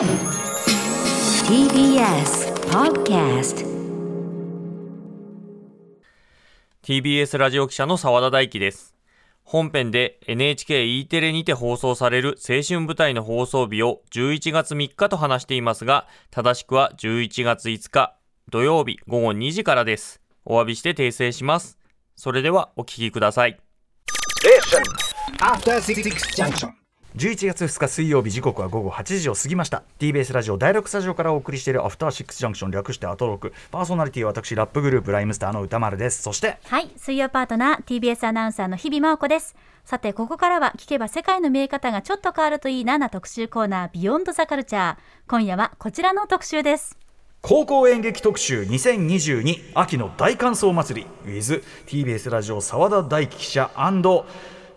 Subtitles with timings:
[0.00, 0.08] TBS
[2.70, 3.66] Podcast
[6.82, 8.96] TBS ラジオ記者の澤田大樹です。
[9.44, 18.16] 本編で NHKE テレにて放送される青春舞台の放送日を11月3日と話していますが、正しくは11月5日
[18.48, 20.22] 土曜日午後2時からです。
[20.46, 21.76] お詫びして訂正します。
[22.16, 23.60] それではお聞きください。
[25.40, 26.02] After Six
[26.42, 26.79] Junction.
[27.16, 39.56] 11月2日水曜日時刻は午後8時を過ぎました TBS ラジオ第6スタジオからお送りしているアフターシックスジャンクション略してアトロクパーソナリティは私ラップグループライムスターの歌丸ですそしてはい、水曜パートナー TBS アナウンサーの日々真央子です。
[39.84, 44.96] さて、ここからは聞けば世界の見え方がちょっと変わるといいなな特集コーナービヨンドザカルチャー。
[45.26, 46.96] 今夜はこちらの特集です。
[47.42, 53.70] 高校演劇特集2022秋の大感想祭り with TBS ラジオ澤田大樹記者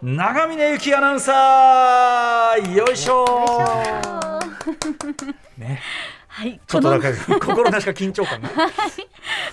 [0.05, 3.25] 長峰由紀アナウンサーよいしょ
[5.57, 5.79] ね
[6.33, 7.07] はい、ちょっとなんこ
[7.39, 8.49] か 心なしか緊張感が。
[8.49, 8.53] の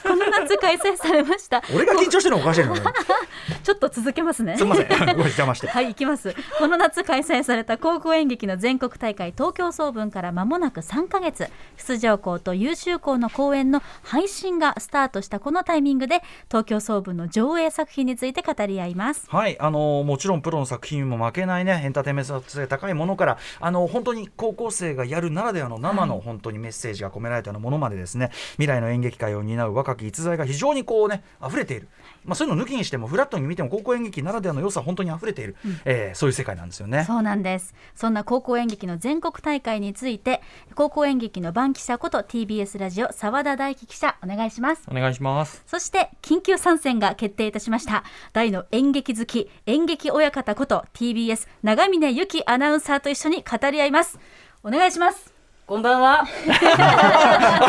[0.03, 1.63] この夏開催されました。
[1.75, 2.81] 俺が緊張してるのおかしいのね
[3.63, 4.57] ちょっと続けますね。
[4.57, 4.89] すみません。
[4.89, 5.69] ごめん邪魔して。
[5.69, 6.35] はい、行きます。
[6.59, 19.27] この夏開催された高校演劇の全国大会東京総分から間もなく3ヶ月、出場校と優秀校の公演の配信がスタートしたこのタイミングで、東京総分の上映作品について語り合います。
[19.29, 31.89] はい、あのもちろんプロの作品にも負けないねエンターテインメント性高いものからあの本当に高校生がやるならではの生の本当にメッセージが込められたようなものまでですね未来の演劇界を担う若き逸材が非常にこうね溢れている、
[32.25, 37.05] まあ、そういうの抜きにしてもフラットに見ても高校演劇ならではの良さ本当に溢れている、えーそういう世界なんですよね。
[37.05, 37.75] そうなんです。
[37.95, 40.43] そんな高校演劇の全国大会について、
[40.75, 44.83] 高校演劇の番記者こと TBS ラジオ澤田大樹記者お願いします。
[44.91, 45.63] お願いします。
[45.67, 54.19] そして緊急参戦が決定いたしました大の演劇好き演劇親方こと TBS 長峰由紀アナウンサーと一緒に語り合います
[54.63, 55.30] お願いします
[55.71, 56.25] こんばんは。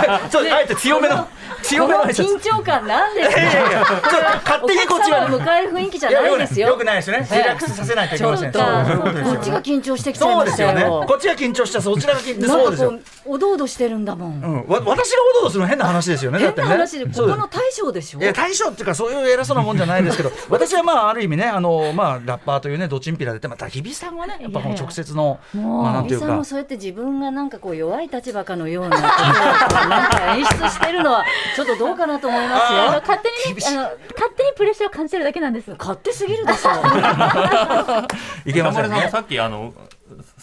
[0.09, 1.27] あ ちょっとあえて強めの
[1.61, 3.85] 強めの緊張感なんですいやいやいや
[4.43, 5.19] 勝手にこっちは。
[5.19, 6.69] お客様を迎える雰囲気じゃないですよ。
[6.69, 7.11] よくないです。
[7.11, 7.27] ね。
[7.31, 8.51] リラックスさせないといけません。
[8.51, 10.79] こっちが緊張してきちゃいそうまですよね。
[10.79, 12.99] したよこっちが緊張したそちらが緊張そうですよ。
[13.23, 16.39] おどおどしてるんだもん、うん、わ私がおどおどするの変な話ですよね。
[16.39, 17.27] 変な話でこそう。
[17.27, 18.19] ですこの大将でしょ？
[18.19, 26.25] いや大将っていうかそういう偉そうなもんじゃないですけど 私はまあある意味ねあのまあラッパーというねどちんぴらでまた日比さんはねやっぱこの直接のまあなんていうか。
[26.25, 31.25] 日比さんもそうやって自分がなんかこう弱い立場かのようなことをなんか演出してるのは
[31.57, 32.79] ちょっとどうかなと思いますよ。
[33.05, 33.81] 勝手にねあの
[34.15, 35.75] 勝手にプレッシャーを感じてるだけなんです。
[35.77, 36.69] 勝手すぎるでしょ。
[38.49, 39.09] いけませんね。
[39.11, 39.73] さっきあの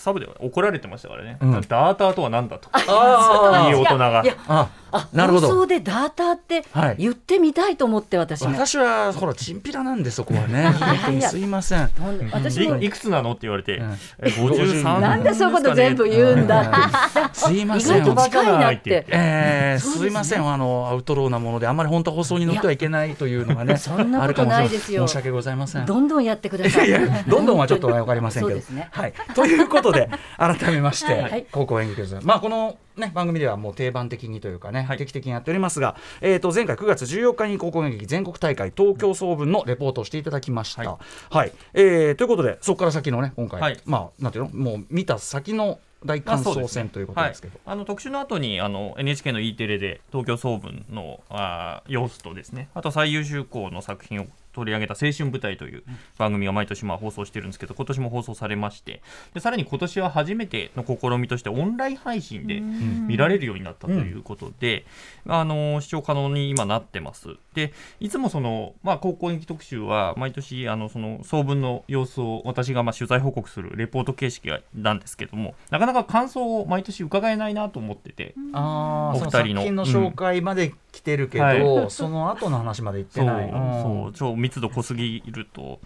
[0.09, 1.33] サブで怒られてましたからね。
[1.33, 1.37] ん。
[1.69, 2.69] ダーターとは何だと。
[2.73, 4.23] あいい大人が。
[4.25, 4.27] い。
[4.27, 5.49] やああなるほど。
[5.49, 6.97] 放送でダーターってはい。
[6.99, 10.73] 言ってみたいと思って私も、私はほらチンピラなんでそこはね。
[11.29, 11.91] すいません。
[12.33, 13.99] 私もいいくつなのって言われて、ん。
[14.21, 16.91] え53なんでそういうこと全部言うんだ。
[17.35, 18.05] すいま意せん。
[18.05, 19.05] 外と近いなって。
[19.09, 20.49] えー、すねすいません。
[20.49, 24.65] あのアウトローなものであんまり本当放送に乗ってはいけないというのがね そんなことあるかもしれません。
[24.65, 25.07] ないですよ。
[25.07, 25.85] 申し訳ございません。
[25.85, 26.91] どんどんやってください。
[27.29, 28.61] どんどんはちょっとわかりませんけど。
[28.71, 28.89] ね。
[28.91, 29.13] はい。
[29.35, 29.98] ということで
[30.37, 32.19] 改めまして、はい高校演劇です。
[32.23, 40.83] まあこのね番組ではもう定番的にというかね、はい定期的にやっておりますが、えっ、と前回9月14日に高校演劇全国大会東京総分のレポートをしていただきました。
[40.83, 40.99] は
[41.31, 41.53] はいい。
[41.75, 47.55] えーということでそこから先のね今回、はいまあなんていうのもう見た先の大感想戦ということですけど。
[47.65, 54.27] はい、あの特集の後にあの NHK の E テレで東京総分のあー様子とですねあと最優秀校の作品を
[54.59, 55.85] 取り上げた青春舞台という
[56.19, 59.03] 番組が毎年まあ放送してるんですけど今年も放送されまして
[59.35, 64.85] でさらに今年は初めての試みとしてオンライン配信で見られるようになったということで、
[65.27, 67.29] あの視聴可能に今なってます。
[67.55, 79.31] でいつもその、まあ、高校演劇特集は毎年あのその総分の様子を私がまあ取材報告するレポート形式なんですけどもなかなか感想を毎年伺えないなと思ってて、あお二人の。
[79.31, 81.91] 作品の紹介まで来てるけど、はい。
[81.91, 83.47] その後の話まで行ってそうない。
[83.47, 83.51] ん
[83.83, 85.81] そう超密度濃すぎると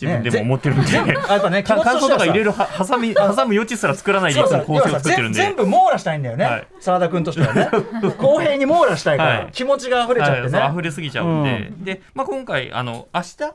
[0.00, 5.38] 自分でも思ってるんで、あやっぱね、 感想とか入れるは挟み 挟む余地すら作らないでいつも構成を作ってるんで。
[5.38, 6.66] 全部網羅したいんだよね、はい。
[6.80, 7.68] 澤田君としてはね。
[8.18, 9.48] 公平に網羅したいから、はい。
[9.52, 10.72] 気持ちが溢れちゃってね、はい。
[10.72, 11.44] 溢れすぎちゃうん
[11.84, 13.54] で、で、まあ、今回あの明日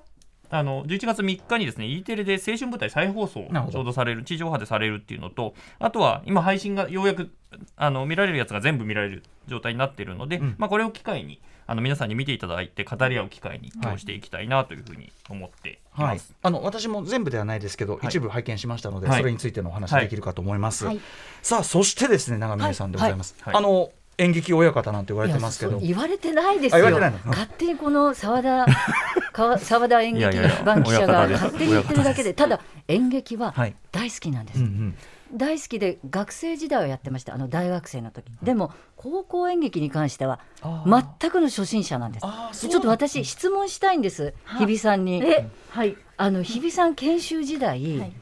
[0.49, 7.29] あの11月3日にですね E テレで青春舞台再放送ちょうどされる地上波でされるっていうのとあとは今配信がようやく
[7.75, 10.55] あの見られるやつが全部見られる状態になっているので、ん。
[10.57, 16.15] まあ、これを機会にあの皆さんに見ていただいて語り合う機会に今日していきたいなというふうに思っていはい。
[16.15, 18.07] ます。、あの私も全部ではないですけど、はい。
[18.07, 19.19] 一部拝見しましたので、はい。
[19.19, 20.99] それについてのお話はいできるかと思います、はい。
[21.41, 23.53] さあそしてですね長峰さんでございます、はい。
[23.53, 23.63] はい。
[23.63, 25.79] あの演劇親方なんて言われてますけど。
[25.79, 28.65] 言われてないですあよ勝手にこの澤田
[29.31, 33.75] か澤田演劇番記者が勝手に言ってるだけでただ演劇ははい。
[33.91, 34.97] 大好きなんです、うんうん。
[35.37, 38.25] 大好きで学生時代はやってましたあの大学生の時。
[38.41, 42.19] でも高校演劇に関しては全くの初心者なんで
[42.53, 42.67] す。
[42.67, 45.23] ちょっと私質問したいんです日比さんに。
[45.23, 45.95] えはい。
[46.17, 48.13] あの日比さん研修時代、はい。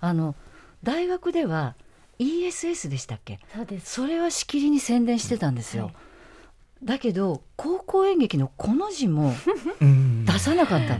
[0.00, 0.34] あの
[0.82, 1.76] 大学では
[2.18, 3.38] ESS でしたっけ？
[3.54, 3.92] そうです。
[3.92, 5.90] それはしきりに宣伝してたんですよ、
[6.82, 9.32] だけど高校演劇のこの字も
[9.80, 10.24] うん。
[10.24, 10.98] 出さなかった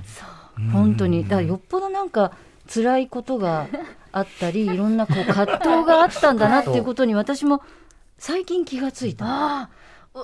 [0.72, 1.24] 本当に。
[1.24, 2.32] だからよっぽどなんか
[2.72, 3.68] 辛いことが
[4.12, 7.62] あったりいろんなこう葛藤があったんだなっていうことに私も
[8.18, 9.70] 最近気がついた。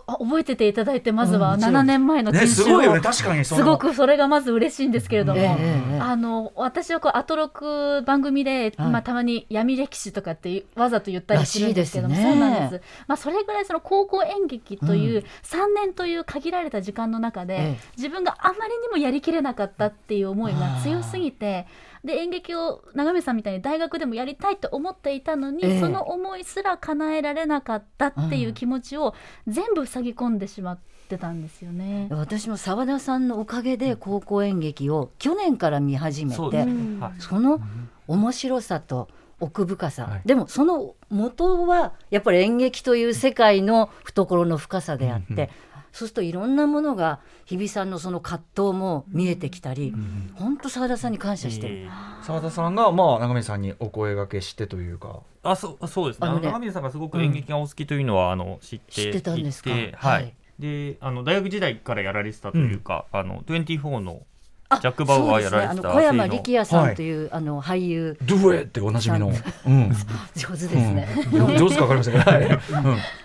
[0.06, 5.58] 覚えてていただいてまずはうん7年前の研ね修を、すごくそれがまず嬉しいんですけれども、
[6.00, 8.90] あの私はこうアトロク番組で、はい。
[8.90, 17.78] まあ、たまに闇歴史とかってわざと言ったりするんですけども、そうなんです、まあ、それぐらいその高校演劇という3年という限られた時間の中で、ええ。
[17.96, 21.66] 自分があまりにもやりきれなかったっていう思いが強すぎて
[22.05, 25.81] で演劇を長見さんみたいに大学でもやりたいと思っていたのに、ええ。
[25.81, 29.14] その思いすら叶えられなかったっていう気持ちを
[29.47, 32.08] 全部塞ぎ込んでしまってたんですよね。
[32.11, 37.00] 私も澤田さんのおかげで高校演劇を去年から見始めてそん。
[37.00, 37.12] はい。
[37.20, 37.61] その
[38.06, 39.08] 面白さと
[39.38, 40.23] 奥深さ、はい。
[40.25, 45.49] でもその元はやっぱり演劇という世界の懐の深さであって、うんうん
[45.92, 49.92] そうするといろんなものが日比さんのその葛藤も見えてきたり、
[50.34, 51.76] 本当澤田さんに感謝してる。
[51.78, 55.20] えー澤田さんがまあ長見さんにお声掛けしてというか。
[55.42, 56.28] あそうそうですね。
[56.28, 59.70] あのねあの長水さんがすごく演劇がお好きというのは、あの知って知ってたんですか？
[59.70, 59.92] はい。
[59.96, 60.34] はい。
[60.58, 64.39] であの大学時代からやられてたというか、あの24のあ
[64.78, 68.17] ジャックバウアーやられてたそうですね、小山力也さんという、あの俳優。
[68.22, 69.32] ドゥエっておなじみの。
[69.67, 69.90] うん。
[70.37, 71.58] 上手ですね、うん。
[71.58, 72.31] 上手かわかりませんけど。
[72.31, 72.44] はい。
[72.44, 72.61] うん。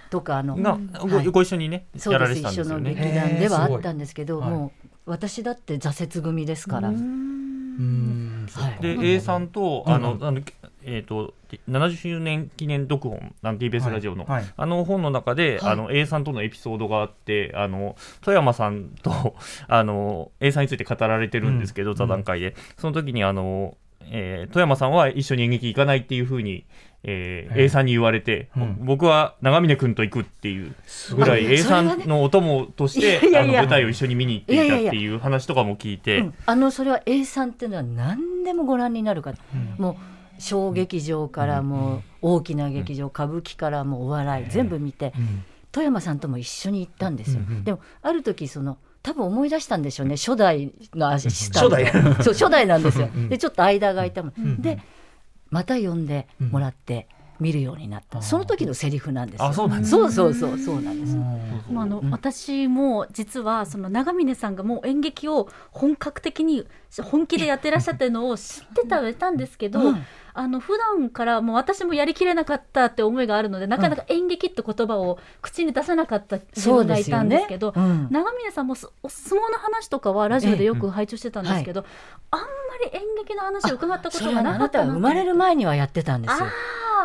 [0.09, 1.27] とかあのが、ごはい。
[1.27, 3.11] ご一緒にねそうやらです一緒のれてたんですよね。
[3.11, 4.71] 劇団ではあったんですけど、も
[5.05, 8.47] う私だって挫折組ですから、うん。
[8.51, 8.81] はい。
[8.81, 10.41] で A さんと、あのあの
[10.85, 11.33] えっ、と
[11.67, 14.53] 70周年記念読本なん TBS ラジオの、はいはい。
[14.55, 15.73] あの本の中で、はい。
[15.73, 19.35] あの A さんとのエピソードがあってあの富山さんと
[19.67, 22.55] あの A さんについて語られてるんですけど、うん座談会で。
[22.77, 23.77] その時にあの、
[24.11, 26.65] えー富山さんは一緒に演劇行かないっていうふうに、
[27.03, 28.77] えー A さんに言われて、うん。
[28.81, 30.75] 僕は長峰君と行くっていう
[31.15, 36.19] ぐらいあ A さんのお供としてあの舞台を一緒に見に行っていたっていう話とかも聞いて。
[36.19, 39.37] うんあのそれは A さんっていうのは何でもご覧になるから、
[39.77, 45.13] もう小劇場からもう大きな劇場、歌舞伎からもうお笑い全部見て、
[45.71, 47.57] 富山さんとも一緒に行ったんですよ、うん。
[47.57, 47.63] うん。
[47.63, 51.75] でもある時その多分思い出したんでしょうね初代のアシスタント。
[51.75, 52.03] 初代。
[52.23, 53.09] そう初代なんですよ。
[53.13, 53.29] うん。
[53.29, 54.61] でちょっと間が空いたもん、ん。
[54.61, 54.79] で
[55.49, 57.07] また呼んでもらって
[57.39, 61.15] 見るようになった、その時のセリフなんですそうなんですそうそうそうそうなんです、
[61.69, 66.65] まあ、あの私も実はその長峰さんがもう演劇を本格的に
[67.03, 70.05] 本気でやってらっしゃってるのを知ってたはいたんですけど、うん
[70.37, 78.07] あの普段からもう私もやりきれなかったって思いがあるのでなかなか演劇って言葉を口に出さなかった自分がいたんですけどねうん。
[78.11, 81.85] 長峰さんもすお相撲の話とかはラジオでよく拝聴してたんですけど、
[82.31, 82.45] あんま
[82.91, 86.47] り演劇の話を伺ったことがなかった生まれる前にはやってたんですよ。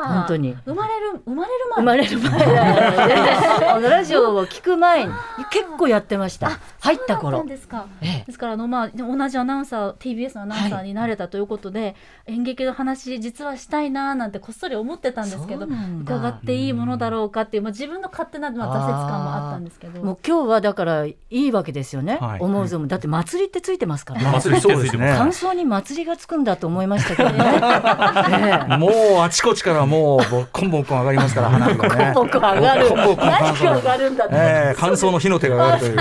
[0.06, 0.56] 本当に。
[0.64, 1.76] 生まれる生まれる前。
[1.76, 3.88] 生まれる前だよね。
[3.88, 5.12] ラジオを聞く前に
[5.50, 6.58] 結構やってました。
[6.80, 7.44] 入った頃。
[7.44, 7.86] んですか。
[8.00, 8.24] ええ。
[8.26, 11.94] ですからあの、まあ、同じアナウンサー TBS のアナウンサーになれたということで、
[12.26, 15.66] 演劇の話実はしたいななんてこっそり思ってたんですけど
[16.02, 20.02] 伺っていいものだろうかっていう、まあ、自分の勝手な、まあ、挫折感もあったんですけど。
[20.02, 22.40] もう今日はだからいいわけですよね、はい。
[22.40, 24.30] 思うぞもだって祭りってついてますからね。
[24.32, 25.14] 祭りそうですね。
[25.16, 27.38] 感想に祭りがつくんだと思いましたけどね。
[28.68, 28.74] え。
[28.74, 28.76] え。
[28.76, 32.12] もうあちこちからもうボッコンボッコン上がりますから花火がね。
[32.14, 35.96] ポコ上がるボッコンボッコン何が上がるんだって、えー、乾燥の火の手が上がるという、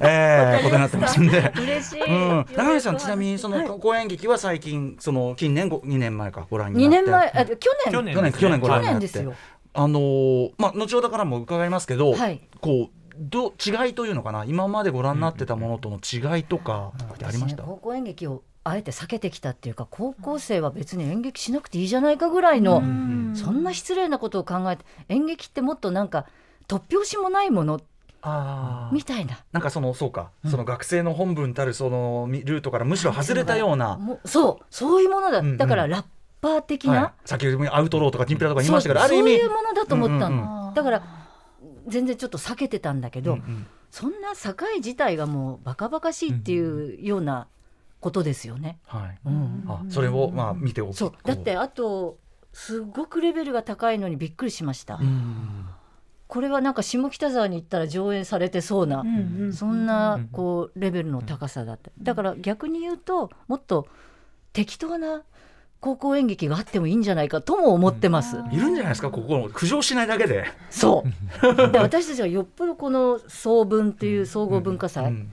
[0.00, 1.52] えー、ことになってますんで。
[1.56, 7.02] 嬉しい、うん、長谷さんちなみにその公演劇は最近その近年ご2年前かご覧に2なって。
[7.02, 9.34] 年前あ去年去年去年去年ご覧になって去年ですよ。
[9.74, 12.40] あのーまあ後ほどからも伺いますけど、はい。
[12.60, 14.44] こうど違いというのかな？
[14.44, 17.74] 今までご覧になってたものとの違いとかってありました、私ね。
[17.74, 23.32] 高校演劇をあえて避けてきたっていうか高校生は別に演劇しなくていいじゃないかぐらいの、ん。
[23.36, 26.26] そんな失礼なことを考えて演劇ってもっとなんか
[26.66, 27.80] 突拍子もないもの
[28.22, 28.94] あー。
[28.94, 29.38] みたいな。
[29.52, 35.56] なんかそのそうか、その学生の本分たるそのみルートからむしろ外れたような、そうそういうものだ、うんうん。
[35.58, 36.04] だからラッ
[36.44, 39.38] パー的な、はい、先ほどアウトローとかチンピラとか言いましたけどそうある意味。
[39.38, 41.02] そういうものだと思ったの、うんうんだから
[41.86, 43.66] 全然ちょっと避けてたんだけど、うんうん。
[43.90, 47.46] そんな境自体がもうバカバカしいっていうような
[48.00, 48.78] ことですよね。
[48.86, 49.64] はい、うん。
[49.68, 51.10] あそれをまあ見ておきそう。
[51.12, 52.18] こだってあと
[52.52, 54.96] すごくレベルが高いのにびっくりしました。
[54.96, 55.68] うん
[56.26, 59.52] これはなんか下北沢に行ったら上演されてそうな、うんうん。
[59.52, 61.92] そんなこうレベルの高さだった。
[62.02, 63.86] だから逆に言うともっと
[64.54, 65.22] 適当な
[65.84, 68.36] 高校演劇があってもいいんじゃないかとも思ってます。
[68.50, 69.10] いるんじゃないですか？
[69.10, 70.46] ここ浮上しないだけで。
[70.70, 71.10] そう。
[71.72, 75.28] で私たちはよっぽどこの総文っていう総合文化祭うん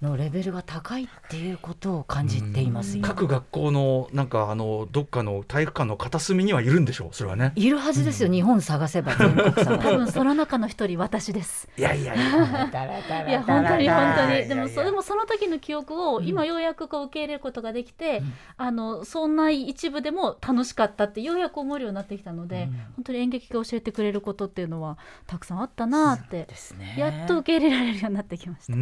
[0.00, 3.02] のレベルが高いっていうことを感じていますよ。
[3.04, 7.52] 各学校のなんかあのどっかの体育館の片隅にはいるんでしょうそれはね。
[7.56, 11.68] いるはずですよ、日本探せば全国 多探分その中の一人私です。
[11.76, 12.24] いやいやいや。
[13.28, 18.22] いや本当に本当にでもそでもその時の記憶を今ようやくこう受け入れることができて、
[18.56, 26.94] あのそんな一部でも楽しかったってようやく思えるようになってきたので、本当に演劇が教えてくれることっていうのはたくさんあったなって、ですね。
[26.96, 28.74] やっと受け入れられるようになってきました。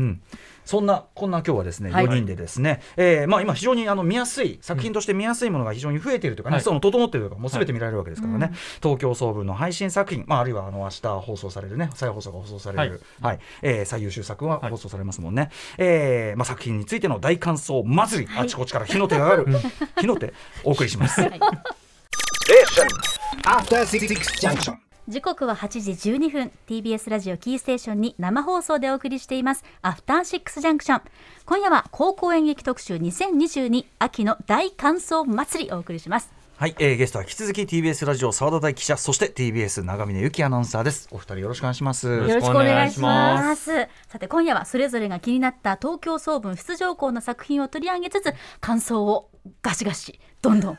[0.67, 2.07] うん、そんなこんな今日はですね、はい。
[2.07, 6.63] 4人でですね、えーまあ、今非常にあの見やすい作品として見やすいものが非常に増えているというかね、はい。
[6.65, 8.57] その整っているというかもうすべて見られるわけですからね、うん。
[8.83, 13.39] 東京総文の配信作品、まあ、あるいはあの明日放送されるね再放送が放送される、はい。
[13.63, 14.71] えー最優秀作ははい。
[14.71, 19.59] 放送されますもんね、えーまあ、作品についての大感想祭り、あちこちから火の手が上がる
[20.01, 20.33] 火の手
[20.65, 21.21] お送りします。
[23.45, 24.09] After Six
[24.41, 24.86] Junction.
[25.09, 26.53] 時刻は8時12分。
[26.67, 29.63] TBS ラジオキーステーションに生放送でお送りしています。
[29.81, 31.03] アフターシックスジャンクション。
[31.45, 36.36] 今夜は高校演劇特集2022秋の大感想祭りお送りします。
[36.59, 41.07] はい、えーゲストは引き続き TBS ラジオ澤田大記者そして TBS 長峰由紀アナウンサーです。
[41.13, 42.09] お二人よろしくお願いします。
[42.09, 43.35] よろしくお願いしま。
[43.35, 43.71] ます。
[44.09, 48.33] さて今夜はそれぞれが気になった東京総文出場校の作品を取り上げつつ
[48.63, 49.29] 感想を
[49.61, 50.79] ガシガシどんどん語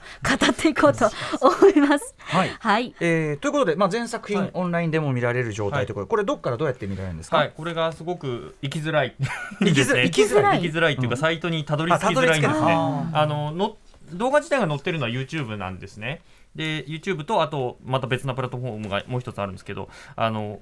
[0.52, 1.12] っていこうと
[1.46, 2.16] 思います。
[2.18, 2.50] はい。
[2.60, 2.96] はい。
[3.00, 4.52] えーということで、まあ、全作品、はい。
[4.56, 9.16] オンラインでも見られる状態ということで、これどっからどうやって見られるんですか、はい、これがすごく行きづらい。
[9.62, 9.74] 行きづらい。
[9.76, 10.58] ですね行きづらい。
[10.64, 11.22] 行きづらいっていうか、うん。
[11.22, 12.74] サイトにたどり着きづらいんですね。
[13.14, 13.78] あのの
[14.14, 16.22] 動画自体が載ってるのは YouTube なんですね。
[16.56, 20.60] で YouTube とあとまた別なプラットフォームがもう一つあるんですけどあの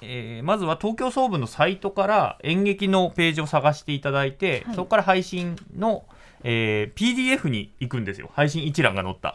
[0.00, 4.74] えーまずは東京総部のサイトから演劇のページを探していただいて、はい。
[4.74, 6.04] そこから配信の、
[6.42, 8.30] えー PDF に行くんですよ。
[8.34, 9.32] 配信一覧が載った。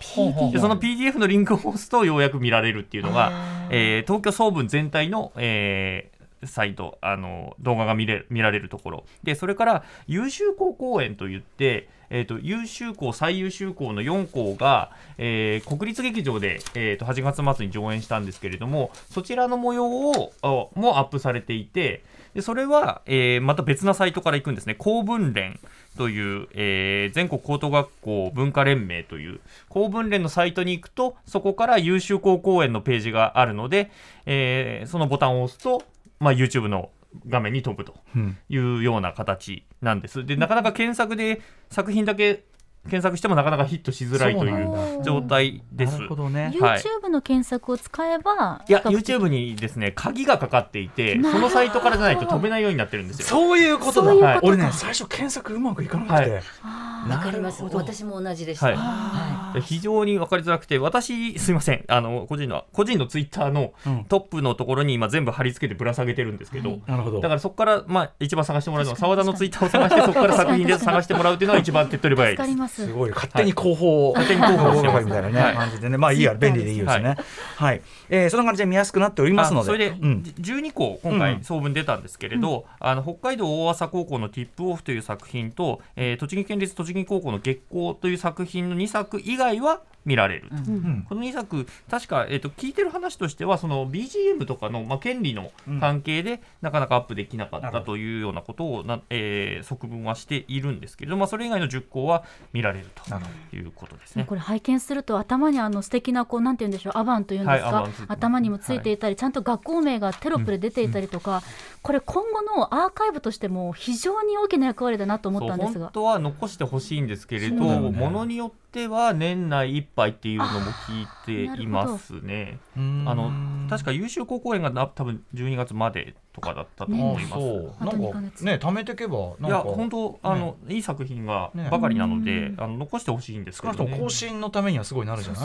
[0.52, 3.32] でその PDF のリンクを押すとようやく見られるっていうのが、
[3.70, 9.06] えー東京総文全体の、えーサイトあの動画が見れ見られるところ。
[9.24, 20.32] でそれから優秀校公演といって、えー、と優秀校最優秀校の4校が、えー国立劇場で、えー、と8月末に上演したんですけれどもそちらの模様を
[20.76, 24.76] もアップされていてでそれは、えーまた別なサイトから行くんですね。
[24.76, 25.60] 公文連
[25.98, 33.92] という、えー全国高等学校文化連盟という公文連のサイトに行くとそこから優秀校公演のページがあるので、
[34.26, 35.84] えーそのボタンを押すと、
[36.20, 36.90] まあ、YouTube の
[37.28, 40.26] 画面に飛ぶとうんいうような形なんです。
[40.26, 42.46] でなかなか検索で作品だけ
[42.88, 45.94] 検索してもなかなかヒットしづらいといそう状態です。
[45.94, 46.00] な。
[46.00, 46.54] るほどね。
[46.60, 46.80] はい。
[46.80, 53.28] YouTube の検索を使えば、いや、YouTube にですね、鍵がかかっていて、そのサイトからじゃないと飛べないようになってるんですよ。
[53.28, 54.12] そういうことだ。
[54.12, 56.14] そうい俺ね、最初検索うまくいかなくて。
[56.14, 57.10] はい。
[57.10, 57.64] わかります。
[57.64, 59.62] 私も同じでした、はい。
[59.62, 64.06] 非常に分かりづらくて、私、すいません、あの個人の個人のツイッターのうん。
[64.06, 67.22] トップのところに今、全部貼り付けてぶら下げてるんですけど、なるほど。
[67.22, 72.77] だからそこから、まあ、一番探してもらうのは、澤田のツイッターを探して、そこから作品で探してもらうっていうのが一番手っ取り早いです。
[72.78, 72.86] す。
[72.88, 73.10] すごい。
[73.12, 75.56] 勝手に広報、勝手に広報みたいなね、はい。
[75.56, 76.18] 感じでね、まあい。
[76.18, 76.78] いや、便利でい。
[76.78, 77.16] いですね。
[77.56, 79.70] はい、えーそんな感じで見やすくなっておりますので。
[79.70, 80.24] あそれで、うん。
[80.24, 81.20] じ12校今うん。
[81.20, 91.06] 回総分出たんですけれど、あの北海道大浅高校の「ティップオフ」という作品と、えー栃木県立栃木高校の「月光」という作品の2作以外は見られる、うん。
[91.08, 102.24] この2作確か、えー、と聞いてる話としてはその BGM とかの、まあ、権利の関係でなかなかアップできなかったというようなことをな、えー、側分はしているんですけれど、まあ、それ以外の10校は
[102.54, 104.24] 見られるということですね。
[104.24, 111.44] これ拝見すると頭にあの素敵なこうなんて言うんでしょうアバンというんですか、はい頭にもついていたり、ちゃんと学校名がテロップで出ていたりとか、
[111.82, 115.86] これ今後のアーカイブとしても非常に大きな役割だなと思ったんですが。
[115.86, 121.08] 本当は残してほしいんですけれど、ものによっては年内いっぱいっていうのも聞い
[121.56, 122.60] ていますね。
[122.76, 123.32] うんあの
[123.70, 127.34] 確か優秀高校園がな多分12月までとかだったと思います。
[127.34, 133.98] そうあと二なんかね貯めていけばいや本当あの、いい作品がねばかりなので、うんあの残してほしいんですけど、ね。
[134.00, 135.42] 更新のためにはすごいなるじゃない。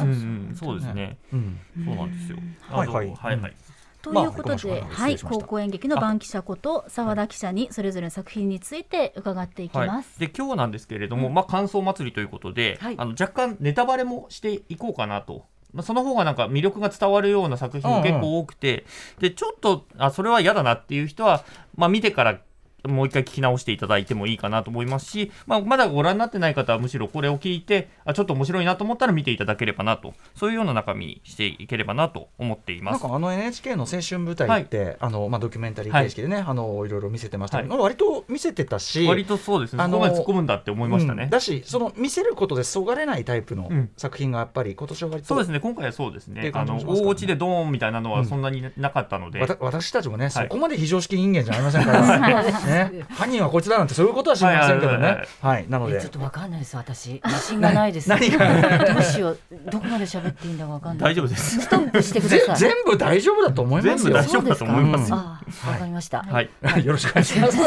[0.54, 1.16] そうですね。
[1.32, 2.38] うんそうなんですよ。
[2.68, 3.54] はいはいはいはい。
[4.02, 9.88] ということで、はい高校演劇の番記者こと澤田記者にそれぞれの作品について伺っていきはい。
[9.88, 12.94] ます。、で今日なんですけれども、まあ、感想祭りということで、はい。
[12.98, 15.46] あの若干ネタバレもしていこうかなと。
[15.72, 18.84] まあ、その方がなんか魅力が伝わるような作品も結構多くて、
[19.20, 21.44] でちょっとあそれは嫌だなっていう人は、
[21.76, 22.40] まあ、見てから
[22.84, 33.02] もう一回聞き直していただいてもいいかなと思いますし、まあ、まだご覧になってない方はむしろこれを聞いてあちょっと面白いなと思ったら見ていただければなとそういうような中身にしていければなと思っています。
[33.02, 37.62] なんかあの NHK の青春舞台って、あのまあ、ドキュメンタリー形式でね、あのいろいろ見せてました。
[37.62, 37.82] けど、はい。
[37.82, 41.24] 割と見せてたし割とそうですね、あのそこまで突っ込むんだって思いましたね。
[41.24, 41.30] うん。
[41.30, 43.90] だしその見せることでそがれないタイプのうん。
[43.96, 50.30] 作品がやっぱり今年は割とそうですね、今回はそうですっていうね、あの大落ちでドーンみたいなのはそんなになかったので、わた私たちもね、はい。
[50.30, 52.52] そこまで非常識人間じゃありませんから、ね、
[53.10, 55.24] 犯人はこいつだなんてそういうことは知りませんけどね。
[55.40, 55.96] はい、なので。
[55.96, 57.20] えちょっとわかんないです私。
[57.24, 58.08] 自信がないです。
[58.08, 58.94] 何が？
[58.94, 59.38] どうしよう。
[59.70, 61.12] どこまで喋っていいんだかわかんない。
[61.12, 61.60] 大丈夫です。
[61.60, 62.38] ストップしてください。
[62.56, 64.12] ぜ全部大丈夫だと思いますよ。
[64.12, 65.10] 全部大丈夫だと思います。
[65.10, 65.16] よ。
[65.16, 66.50] ああわかりました、はい、
[66.84, 67.58] よろしくお願いします。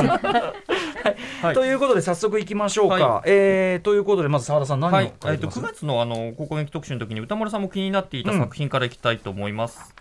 [1.41, 1.53] はい。
[1.53, 2.95] ということで早速いきましょうか。
[2.95, 5.37] はえーということでまず澤田さん何をはい、えっと書い。
[5.37, 9.93] てます9月のあの高校演劇特集の時に歌丸さんも気になっていた作品からいきたいと思います。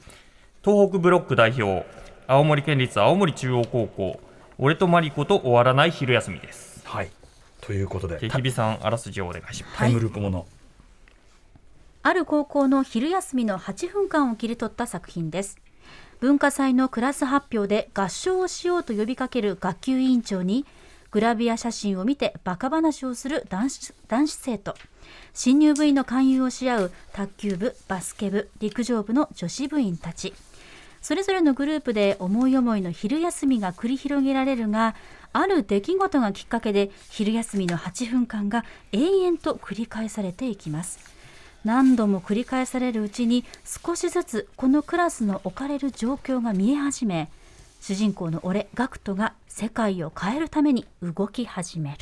[0.64, 1.84] 東北ブロック代表、
[2.26, 4.18] 青森県立青森中央高校、
[4.58, 6.82] 俺とマリコと終わらない昼休みです。
[6.84, 7.10] はい。
[7.60, 9.78] ということで日比さんあらすじをお願いします。
[9.78, 10.46] タイムループもの。
[12.06, 15.56] ある高校の昼休みの8分間を切り取った作品です
[16.20, 20.66] 文化祭のクラス発表で合唱をしようと呼びかける学級委員長に
[21.10, 24.74] グラビア写真を見てバカ話をする男子男子生徒
[25.32, 30.34] 新入部員の勧誘をし合う卓球部バスケ部陸上部の女子部員たち
[31.04, 34.94] それぞれのグループで思い思いの昼休みが繰り広げられるが
[35.34, 40.98] ある出来事がきっかけで昼休みの8分間が永遠と繰り返されていきます
[41.62, 47.28] 何度も繰り返されるうちに少しずつこのクラスの置かれる状況が見え始め
[47.82, 51.98] 主人公の俺ガクトが世界を変えるために動き始める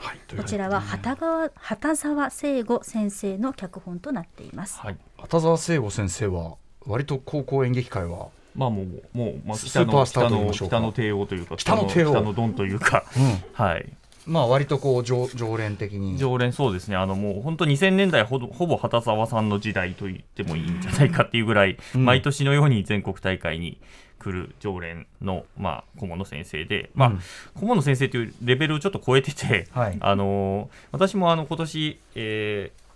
[0.00, 0.36] はい。
[0.36, 4.96] こちらは畑川畑沢聖吾先生の脚本となっていますはい。
[5.18, 6.56] 畑沢聖吾先生は
[6.88, 8.28] 割と高校演劇界は。
[8.54, 13.42] まあもうもうまあス北のーパースターと北の北の帝王というか北の帝王北のドンというか、うん。
[13.52, 13.92] はい。
[14.26, 16.18] まあ割とこう常常連的に。
[16.18, 23.78] 常連そうですね、あのもう本当2000年代ほどほぼ畑沢さんの時代と言ってもいいんじゃないかっていうぐらい、うん毎年のように全国大会に
[24.18, 27.20] 来る常連の、まあ、顧問の先生で、まあうん
[27.54, 32.87] 顧問の先生というレベルをちょっと超えてて、はいあのー私もあの今年、えー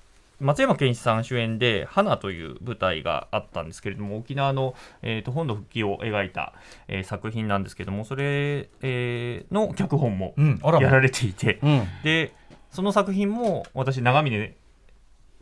[0.43, 6.53] 松山ケンイチさん主演で「花」という舞台があったんですけれども沖縄の、えーと本土復帰を描いた、
[6.89, 10.35] えー作品なんですけどもそれ、えーの脚本も。
[10.81, 11.83] やられていて、うん。
[12.03, 12.33] で
[12.71, 14.55] その作品も私長峰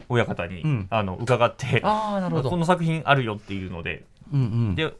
[0.08, 2.50] 親方に、うんあの伺ってああなるほど。
[2.50, 4.74] この作品あるよっていうのでうんうん。
[4.74, 4.92] で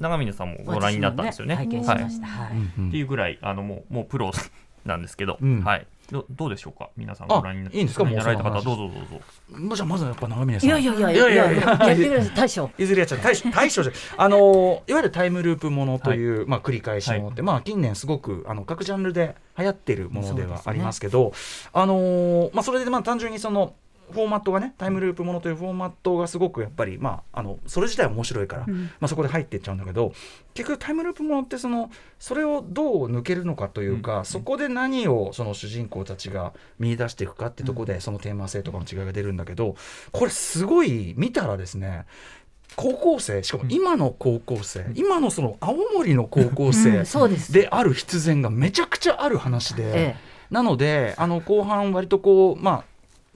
[0.00, 1.54] 長峰さんもご覧になったんですよね。
[1.54, 4.32] ね拝見しました、はいうんうんっていうぐらいあのもうもうプロ
[4.84, 6.90] なんですけど、うんはいどどうでしょうか？
[6.96, 8.04] 皆さんあご覧になっいいんですか？
[8.04, 8.86] ご覧になられたもうその話。
[8.86, 9.24] 方どうぞどうぞ。
[9.50, 10.68] まあじゃあまずやっぱ長峰さん。
[10.68, 21.32] いやいやいやいいややいやいやいややってください大将いずれやっちゃう大将大将じゃないあのーいわゆるタイムループものという、まあ、繰り返しものって、まあ、近年すごくあの各ジャンルで流行ってるものではありますけど
[21.72, 23.74] あのーまあ、それでまあ単純にその
[24.12, 28.84] フォーマットがねタイムループものというフォーマットがすごくやっぱり、まあ、あのそれ自体は面白いから、うん。
[28.84, 30.12] まあ、そこで入っていっちゃうんだけど
[30.54, 39.76] 結局タイムループものってそのそれをどう抜けるのかというか、そこで何をその主人公たちが見出していくかってとこで、そのテーマ性とかの違いが出るんだけど
[40.12, 42.06] これすごい見たらですね
[42.76, 47.04] 高校生しかも今の高校生、今のその青森の高校生
[47.52, 50.16] である必然がめちゃくちゃある話で、え。
[50.50, 52.84] なのであの後半割とこうまあ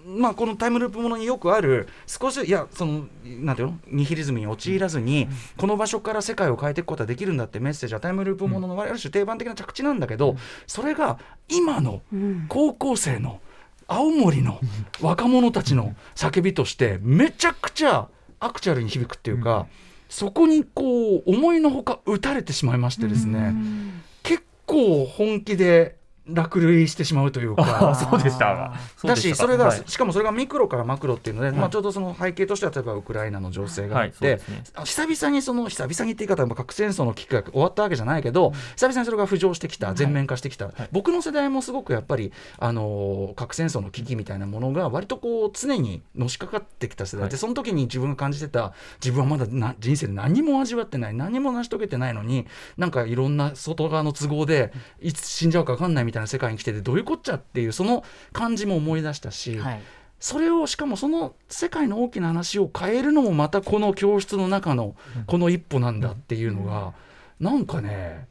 [0.05, 3.79] まあ、このタイムループものによくある少しいやそのなんていうの？
[3.87, 10.37] ニヒリズムに陥らずに、この場所から世界を変えていくことはできるんだってメッセージはタイムループもののある種定番的な着地なんだけど、
[10.67, 12.03] それが今の
[12.49, 13.41] 高校生の
[13.87, 14.61] 青森の
[15.01, 18.09] 若者たちの叫びとしてめちゃくちゃ
[18.41, 19.67] アクチュアルに響くっていうか、
[20.09, 23.55] そこにこう思いのほか打たれてしまいましてですね、
[24.23, 25.97] 結構本気で
[26.29, 27.91] 落類してしまうというか。
[27.91, 28.73] あ そうでした。
[29.03, 29.83] うだでしそれが、はい。
[29.87, 34.43] しかもそれがミクロからマクロっていうので、まあ、ちょうどその背景としては例えばウクライナの情勢があって、はいね。
[34.75, 47.29] あ久々にその久々にって言い方はまあ核戦争の危機が終わったわけじゃないけど、久々にそれが浮上してきた全面化してきた、僕の世代もすごくやっぱり、あのー核戦争の危機みたいなものが割とこう常にのしかかってきた世代。
[47.29, 47.39] で、はい。
[47.39, 59.83] その時に自分が感じてた自分はまだな人生で何も味わってない何も成し遂げてないのになんかいろんな外側の都合でいつ死んじゃうか分かんないみたいな世界に来ててどういうこっちゃっていうその感じも思い出したし、はい。
[60.21, 64.95] それをしかもその世界の大きな話を変えるのもまたこの教室の中の
[65.27, 66.93] この一歩なんだっていうのが
[67.41, 68.29] なんかね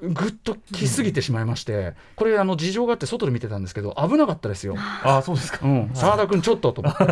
[0.00, 4.74] ぐっと来すぎてしまいましてこれあの事情があって外で見てたんですけど危なかったですよ。
[4.78, 5.58] あそうですか。
[5.66, 7.04] うん、澤田君ちょっとと思って。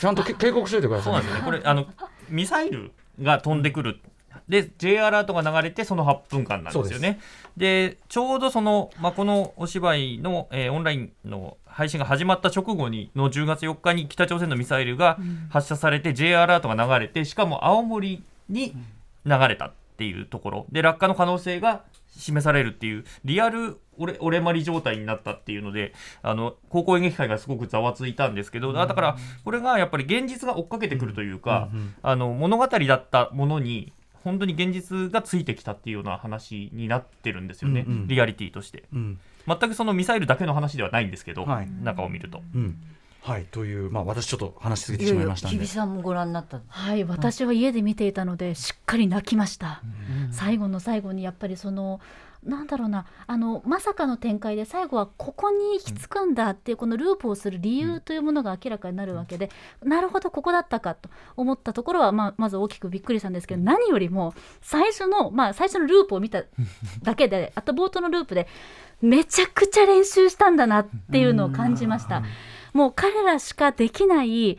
[0.00, 1.04] ちゃんとけ警告しといてください。
[1.04, 1.44] そうなんですよね。
[1.44, 1.86] これあの
[2.28, 4.00] ミサイルが飛んでくる
[4.50, 7.20] で J アラートが流れてその8分間なんですよね。
[7.56, 15.18] でちょうどその、まあ、このお芝居の、えーオンラインの配信が始まった直後にの10月4日に北朝鮮のミサイルが
[15.50, 18.74] 発射されて J アラートが流れてしかも青森に
[19.24, 20.66] 流れたっていうところ。
[20.72, 31.68] で落下の可能性が示されるっていうリアル俺俺まり状態になったっていうのであの高校演劇界がすごくざわついたんですけどだだからこれがやっぱり現実が追っかけてくるというか、
[32.02, 33.92] あの物語だったものに
[34.24, 38.08] 本当に現実がついてきたっていうような話になってるんですよね、うんうん。
[38.08, 38.84] リアリティとして。
[38.92, 39.18] うん。
[39.46, 41.68] 全くそのミサイルだけの話ではないんですけど、はい。
[41.82, 42.42] 中を見ると。
[42.54, 42.76] うん
[43.22, 45.58] はいというまあ私ちょっと話しすぎてしまいましたんで。
[45.58, 46.58] 比さんもご覧になった。
[46.58, 49.82] のはい私は家で見ていたのでしっかり泣きました、
[50.30, 52.00] 最後の最後にやっぱりその
[52.42, 59.50] なんだろうなあのまさかの展開で最後はここに行き着くんだっていうこのループをする理由というものが明らかになるわけで、
[59.82, 66.44] なるほどここだったかと思ったところは、まあ、まず大きくびっくりしたんですけど何よりも最初の、まあ、最初のループを見た
[67.02, 68.48] だけであと冒頭のループで
[69.02, 72.22] めちゃくちゃ練習したんだなっていうのを感じました。
[72.72, 74.58] もう彼らしかできない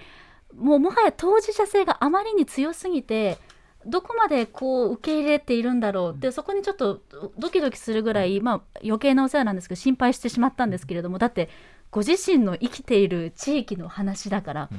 [0.56, 3.38] もうもはや当事者性があまりに強すぎて
[3.86, 7.02] どこまでこう受け入れているんだろうってそこにちょっと
[7.38, 11.50] ドキドキするぐらい、まあ、余計なお世話なんですけど心配してしまったんですけれどもだって
[11.92, 14.70] ご自身の生きている地域の話だから、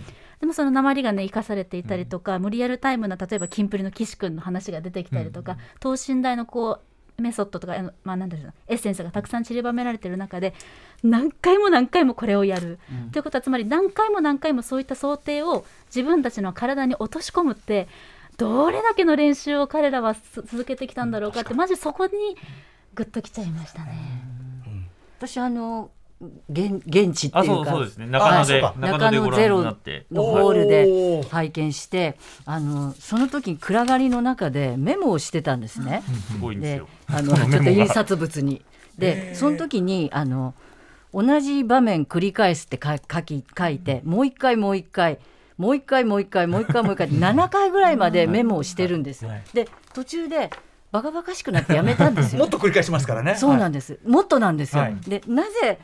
[0.40, 10.54] でもその鉛がね生かされていたりとか、無リアルタイムな例えばキンプリの岸君の話が出てきたりとか、等身大のこうメソッドとか、あのまあ、なんだろうなエッセンスがたくさん散りばめられてる中で
[11.02, 12.78] 何回も何回もこれをやる、
[13.12, 17.88] ということはつまり何回も何回もそういった想定を自分たちの体に落とし込むって
[18.36, 22.12] どれだけの練習を彼らはす続けてきたんだろうかってマジそこに
[22.94, 23.92] グッときちゃいましたね。
[25.18, 25.90] 私あの
[26.48, 27.70] 現現地っていうか。
[27.70, 28.06] そうですね。
[28.06, 28.74] 中野でそうか。
[28.78, 30.06] 中野でご覧になって。
[30.10, 31.28] のホールおでー。
[31.28, 36.02] 拝見してあのその時に暗がりの中でメモをしてたんですね。
[36.60, 36.82] で。
[37.08, 38.62] あのちょっと印刷物に。
[38.98, 40.54] でその時にあの
[41.14, 45.18] 同じ場面繰り返すってか書き書いてもう一回もう一回
[45.56, 49.26] もう一回もう一回もう一回もう一回7回ぐらいまでメモをしてるんです。
[49.54, 50.50] で途中で
[50.92, 52.40] バカバカしくなってやめたんですよ。
[52.44, 52.48] もっ。
[52.50, 53.34] と繰り返しますからね。
[53.34, 54.96] そうなんでです、もっとなんですよ、はい。
[55.06, 55.78] でなぜ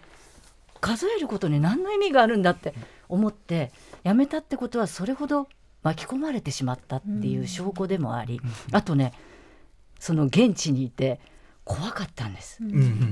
[0.80, 2.74] 数えることに何の意味があるんだって
[3.08, 5.48] 思ってやめたってことはそれほど
[5.82, 8.40] 巻き込まれてしまったっていう証拠でもあり、
[8.72, 9.12] あとね
[9.98, 11.20] その現地にいて
[11.64, 12.60] 怖かったんです、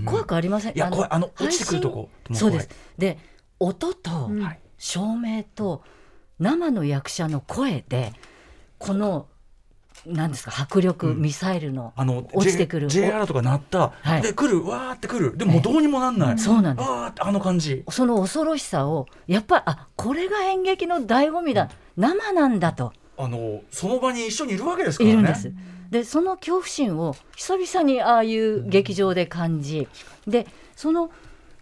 [0.05, 0.77] 怖くありません？
[0.77, 1.09] いや怖い。
[1.11, 2.09] あの落ちてくるとこ。
[2.33, 2.69] そうです。
[2.99, 3.19] で
[3.59, 4.61] 音とはい。
[4.79, 5.83] 照明と
[6.39, 8.13] 生の役者の声で
[8.79, 9.27] この
[10.07, 10.53] 何ですか？
[10.57, 12.89] 迫力、ミサイルのあの落ちてくる。
[12.89, 14.23] J, J アラートが鳴った、はい。
[14.23, 14.65] で来る。
[14.65, 15.37] わーって来る。
[15.37, 16.89] でもどうにもなんない、そうなんです。
[16.89, 17.85] あーってあの感じ。
[17.91, 22.93] その恐ろしさをやっぱりあこれが演劇の醍醐味だ、生なんだと。
[23.19, 25.15] あのその場に一緒にいるわけですからね。
[25.15, 25.53] いるんです。
[25.91, 29.89] でその恐怖心を久々にああいう劇場で感じ、
[30.27, 31.11] でその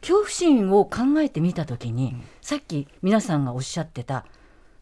[0.00, 4.24] 恐怖心を考えてみた時に、さっき皆さんがおっしゃってた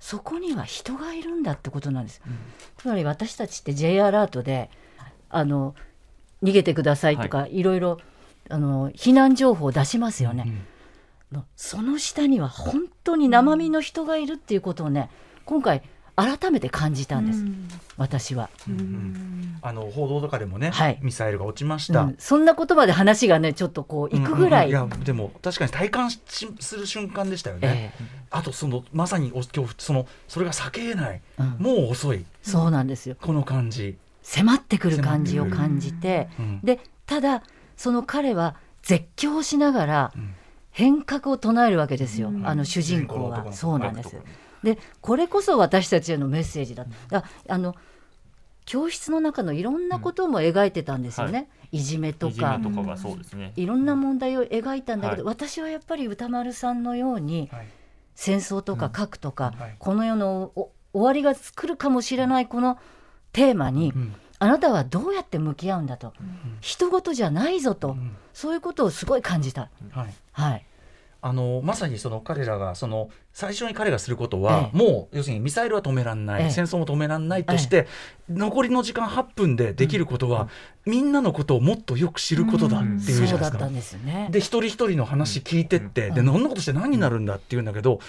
[0.03, 2.21] そこには人がいるんだってことなんです。
[2.77, 4.69] つまり私たちって J アラートで
[5.31, 5.77] あの
[6.43, 7.99] 逃げてくださいとか、い、ろいろ
[8.51, 10.53] あの避難情報を出しますよね。
[11.31, 15.09] のその下には本当に生身の人がいるっていうことをね
[15.45, 15.83] 今回
[16.17, 17.45] 改めて感じたんです、
[17.97, 18.51] 私は、
[19.63, 20.99] あの報道とかでもね、はい。
[21.01, 22.17] ミサイルが落ちましうた、ん。
[22.19, 24.77] そんな言葉で話がねちょっとこういくぐらい,、うん。
[24.77, 24.99] うんうんい。
[24.99, 26.21] やでも確かに体感し
[26.61, 31.47] する瞬間でしたよね、えあとそのまさにお恐怖そのそれが避けえない、うん。
[31.59, 32.19] もう遅い。
[32.19, 33.17] えそうなんですよ。
[33.21, 36.61] この感じ、迫ってくる感じを感じて、うん。
[36.63, 37.43] でただ
[37.77, 40.35] その彼は絶叫しながらん。
[40.75, 43.53] 変革を唱えるわけですよ、あの主人公は。
[43.53, 44.17] そうなんです
[44.63, 46.87] でこれこそ私たちへのメッセージだ。
[47.09, 47.75] だあの
[48.65, 53.53] 教室の中のいろんなことも描いてたんですよね、い、じめといじかめとかがそうですね。
[53.57, 57.67] いろんな問題を描いたんだけど、は私はやっぱり歌丸さんのようにはい。
[58.15, 59.77] 戦争とか核とか、はい。
[59.79, 62.79] この世のお終わりが来るかもしれないこの
[63.33, 64.15] テーマに、ん。
[64.39, 66.13] あなたはどうやって向き合うんだと、
[66.61, 68.17] 人事じゃないぞと、ん。
[68.35, 69.71] そういうことをすごい感じた。
[69.91, 70.15] はい。
[70.33, 70.67] はい、
[71.25, 74.77] あのまさにその彼らがその最初に彼がすることは、ええ。
[74.77, 76.51] もう要するにミサイルは止めらんない、ええ。
[76.51, 77.87] 戦争も止めらんないとして、
[78.29, 80.49] 残りの時間8分でできることは、
[80.85, 84.09] みんなのことをもっとよく知ることだっていうじゃないですか。
[84.31, 88.01] で一人一人の話聞いてって、で何のことして何になるんだっていうんだけど、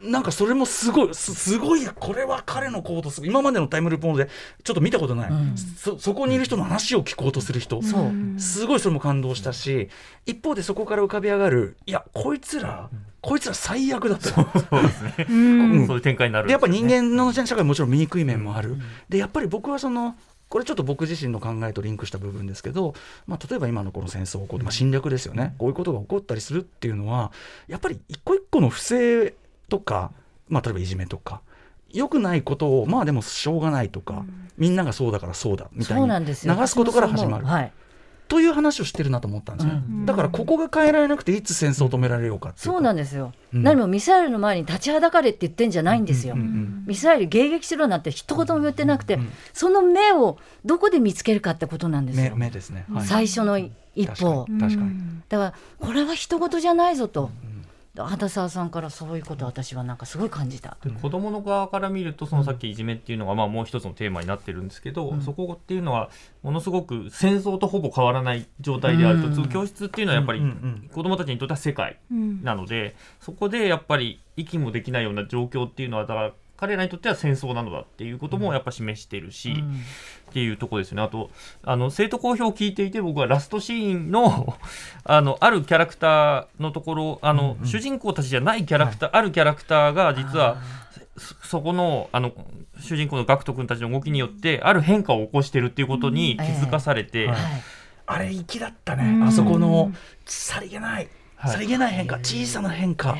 [0.00, 4.28] なんかそれもすごいすすごいこれは彼の行動する今までのタイムループもので
[4.62, 5.56] ちょっと見たことない、ん。
[5.56, 8.40] そそこにいる人の話を聞こうとする人、そう。
[8.40, 9.88] すごいそれも感動したし
[10.26, 12.90] 一方でそこから浮かび上がるいやこいつら、
[13.22, 14.28] こいつら最悪だと。
[14.28, 15.26] そうですね。
[15.30, 15.86] うん。
[15.86, 18.76] そういう展開になるんでやっぱ人間の社会ももちろん醜い面もある、
[19.08, 20.16] でやっぱり僕はその
[20.48, 22.94] これちょっと僕自身の考えとリンクした部分ですけど、
[23.26, 27.32] まあ、例えば今のこの戦争こう、まあ、侵略ですよね、こういうことが起こったりするっていうのは
[27.66, 29.34] やっぱり一個一個の不正
[29.68, 30.12] とか、
[30.48, 31.40] まあ、例えばいじめとか
[31.92, 34.24] 良くないことをまあでもしょうがないとか、
[34.58, 36.34] みんながそうだからそうだみたいに流
[36.66, 37.72] すことから始まる、はい。
[38.28, 43.62] という話をしてるなと思ったんですね、だからここが変えられなくていつ戦争を止められようかそうなんですよ、うん。
[43.62, 49.18] 何もミサイルの前に立ちはだかれって言ってんじゃないんですよ、うんうんミサイル迎撃しろなんて一言も言ってなくて、
[49.52, 53.06] その目をどこで見つけるかってことなんです目よ、目ですね、はい。
[53.06, 53.70] 最初の一
[54.06, 54.46] 歩。
[54.46, 55.20] 確かに。
[55.28, 57.30] だからこれは人事じゃないぞと、
[58.04, 60.76] 畑沢さんからそういうことを私はなんかすごい感じた。
[60.84, 66.10] で子供の側から見るとそのさっきいじめっていうのがまあもう一つのテーマになってるんですけど、そこっていうのは
[66.42, 69.48] ものすごく戦争とほぼ変わらない状態であると、うん。
[69.48, 70.90] 教室っていうのはやっぱりうんうん。
[70.92, 72.42] 子供たちにとっては世界うん。
[72.42, 79.64] なので、そこでやっぱり息もできないような状況っていうのはだから彼らにとっては戦争なのだっていうこともやっぱ示してるし、
[80.30, 81.02] っていうところですよね。
[81.02, 81.30] あと、
[81.62, 84.56] あの、生徒公表を聞いていて、僕はラストシーンの、
[85.04, 90.56] あの、あるキャラクターのところ、あの、主人公たちじゃないキャラクター、あるキャラクターが、実は、
[91.18, 92.32] そそこの、あの、
[92.80, 97.40] 主人公のガクト君たちの動きによって、ある変化を起こしてるっていうことに気づかされて、うんはい。
[98.06, 99.92] あれ粋だったね、うんあそこの
[100.26, 101.52] さりげない、はい。
[101.52, 102.18] さりげない変化。
[102.18, 103.16] 小さな変化、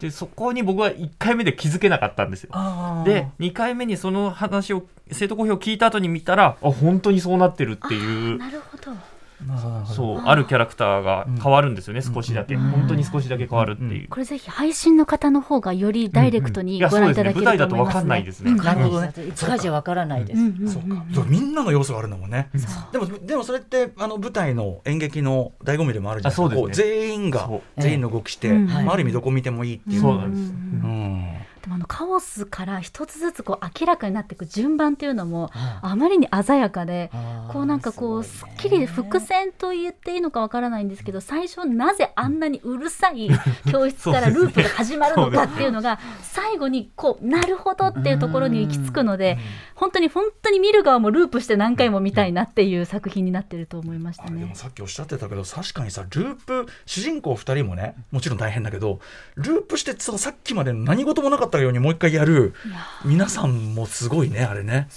[0.00, 2.50] で、そこに僕は1回目で気づけなかったんですよ。
[3.04, 8.38] で、2回目にその話を、生徒公表を聞いた後に見たら、あ、本当にそうなってるっていう。
[8.38, 8.92] なるほど
[9.86, 10.22] そう。
[10.24, 12.70] あるキャラクターが変わるんですよね、少しだけ、うん。
[12.70, 17.44] 本当に少しだけ変わるっていう、これぜひ配信の方の方がよりダイレクトにご覧いただけるそうですね。
[17.44, 18.00] 舞台だと思いますね。
[18.00, 19.12] と分かんないですね、なるほどね。
[19.28, 20.72] いつかじゃわからないです。
[20.72, 22.30] そうかそうみんなの要素があるんだもん。
[22.30, 22.50] ね、
[22.92, 26.68] でもでもそれってあの舞台の演劇の醍醐味でもあるじゃないですか。
[26.72, 31.13] 全員が全員の動きして、あ、ある意味どこ見てもいいっていう、そうなんです、うん
[31.84, 37.10] のカオスから一つずつこう明らかになっていく順番っていうのもああまりに鮮やかで
[37.52, 43.28] こうなんかこうすっきり伏線と言っていいのかわからないんですけど最初なぜあんなにうるさい
[43.70, 49.38] 教室からループが始まるのかっていうのが最後にこうなるほどっていうところに行き着くので
[49.74, 54.40] 本当に本当に見る側もループして何回も見たいなっていう作品になってると思いましたね。
[54.40, 54.54] でも。
[54.54, 59.00] さっきおっしゃってたけど確かにさループ主人公2人もねもちろん大変だけど
[59.36, 62.54] ループしてそのさっきまで何事もなかったようにもう一回やる
[63.04, 64.88] 皆さんもすごいねあれね。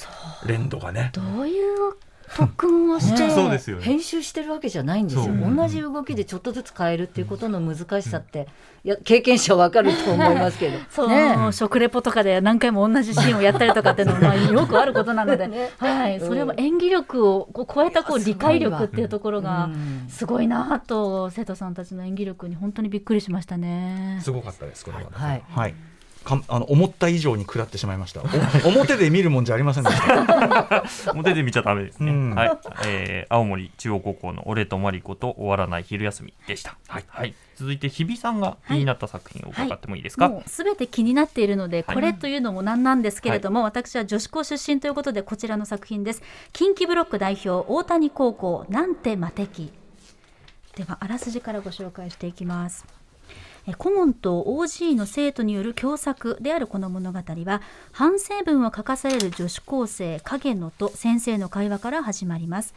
[0.46, 1.12] 連動がね。
[1.14, 1.98] どういう
[2.36, 5.34] 特訓をして、編集してるわけじゃないんですよ。
[5.34, 8.48] 同じ動きでちょっとずつ変えるっていうことの難しさって、
[8.84, 10.78] いや経験者はわかると思いますけど。
[10.92, 11.52] そう、ね。
[11.52, 20.06] 食レポとかで何回も同じシーンをやったりとかっていうのは まあよくあることなので、はい、それも演技力をこう超えたこう理解力っていうところがうん。
[20.10, 24.20] すごいなと生徒さんたちの演技力に本当にびっくりしましたね。
[24.22, 25.44] すごかったですこれは、はい。
[25.50, 25.76] はい
[26.28, 28.22] かあの思った以上に食らってしまいました。
[28.66, 30.84] お 表で見るもんじゃありませんでした。
[31.16, 32.36] 表で見ちゃダメですね、うん。
[32.36, 37.34] はい、えー青森中央高校の俺とマリコと終わらない昼休みでした、はい。
[37.56, 41.96] 続いて日比さんが気になった作品を伺ってもいいですか、もうすべて気になっているので、はい。
[41.96, 46.22] これというのもなんなんですけれども、私は女子校出身ということでこちらの作品です。
[46.52, 49.72] 近畿ブロック代表大谷高校なんて魔敵
[50.76, 52.86] ではあらすじからご紹介していきます。
[52.92, 52.97] え
[53.76, 62.74] 顧問と OG の生徒による共作であるこの物語は反省文を書かされる女子高生影野と先生の会話から始まります。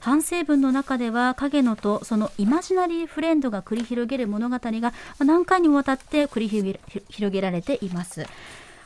[0.00, 8.26] 反省文の中では影野とそのイマジナリーフレンドが繰り広げる物語が何回にもわたって繰り広げ広げられています。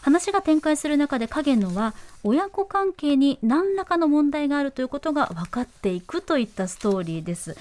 [0.02, 7.56] 話が展開する中で影野は親子関係に何らかの問題があるということが分かっていくといったストーリーです。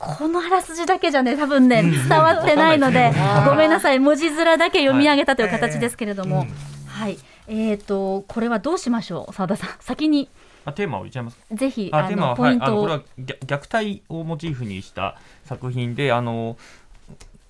[0.00, 3.12] このあらすじだけじゃね多分ね伝わってないので
[3.46, 3.98] ごめんなさい。
[3.98, 6.46] 文字面だけ読み上げたという形ですけれども。
[6.86, 9.70] はい、えー、とこれはどうしましょう澤田さん。
[9.80, 10.28] 先に。
[10.64, 16.58] あテーマを言っちゃいますぜひああテーマは、のポイントを、はいあのこれは虐虐待をモチーフにした作品であの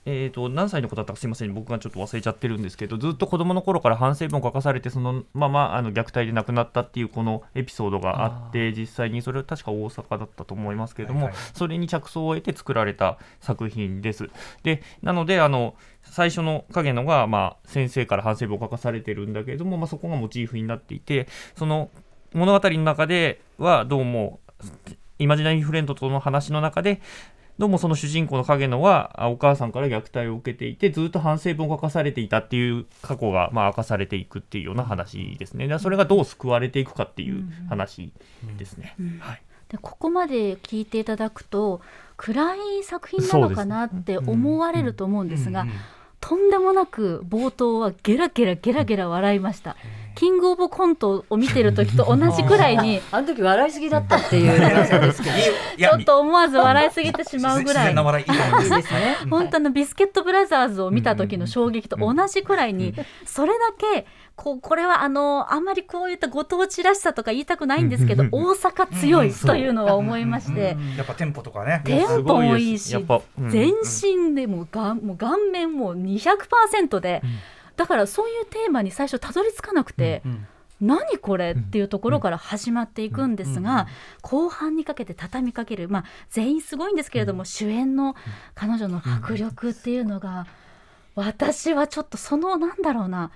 [0.07, 11.43] えー、と何歳の子だったかすみません僕がちょっと忘れちゃってるんですけどずっと子供の頃から反省文を書かされてそのままあの虐待で亡くなったっていうこのエピソードがあって実際にそれは確か大阪だったと思いますけれども、はいはい。
[11.55, 14.31] それに着想を得て作られた作品です。
[14.63, 21.91] でなのであの最初の影野が、まあ、先生から反省文を書かされてるんだけれども、まあ、そこがモチーフになっていてその
[22.33, 24.41] 物語の中ではどうも
[25.19, 27.01] イマジナリーフレンドとの話の中で
[27.61, 35.69] どうもその主人公の影野はあお母さんから虐待を受けていてずっと反省文を書かされていたっていう過去がまあ明かされていくっていうような話ですね。
[35.69, 38.15] でそれがどう救われていくかっていう話
[38.57, 38.97] ですね。
[39.19, 39.43] はい。
[39.69, 41.83] でここまで聞いていただくと
[42.17, 45.67] 暗い作品なのかなって思われると思うんですが、
[46.19, 49.77] とんでもなく冒頭はゲラゲラゲラゲラ笑いました。
[50.15, 54.59] キングオブコントを見てる時と同じくらいに あの時笑いすぎだったっていう。
[54.59, 55.37] 噂ですけど。
[55.37, 55.41] い
[55.79, 57.95] ちょっと思わず笑いすぎてしまうぐら い。
[59.31, 62.95] 本当のビスケットブラザーズを見た時の衝撃と同じくらいに
[63.25, 70.77] それだけこうこれはあのあんまりこういったご当地らしさとか言いたくないんですけど大阪強いというのは思いまして。
[70.97, 71.83] やっぱテンポとかね。
[71.85, 72.97] テンポもいいし
[73.49, 77.23] 全身でもがもう顔面も200%で
[77.81, 80.21] だからそういうテーマに最初たどり着かなくて。
[80.27, 80.47] うん
[80.83, 83.87] 何これっていうところから始まっていくんですが、
[84.23, 88.17] 後半にかけて畳みかける、まあ、全員すごいんですけれども、主演の
[88.55, 90.47] 彼女の迫力っていうのが、
[91.15, 93.31] 私はちょっとそのなんだろうな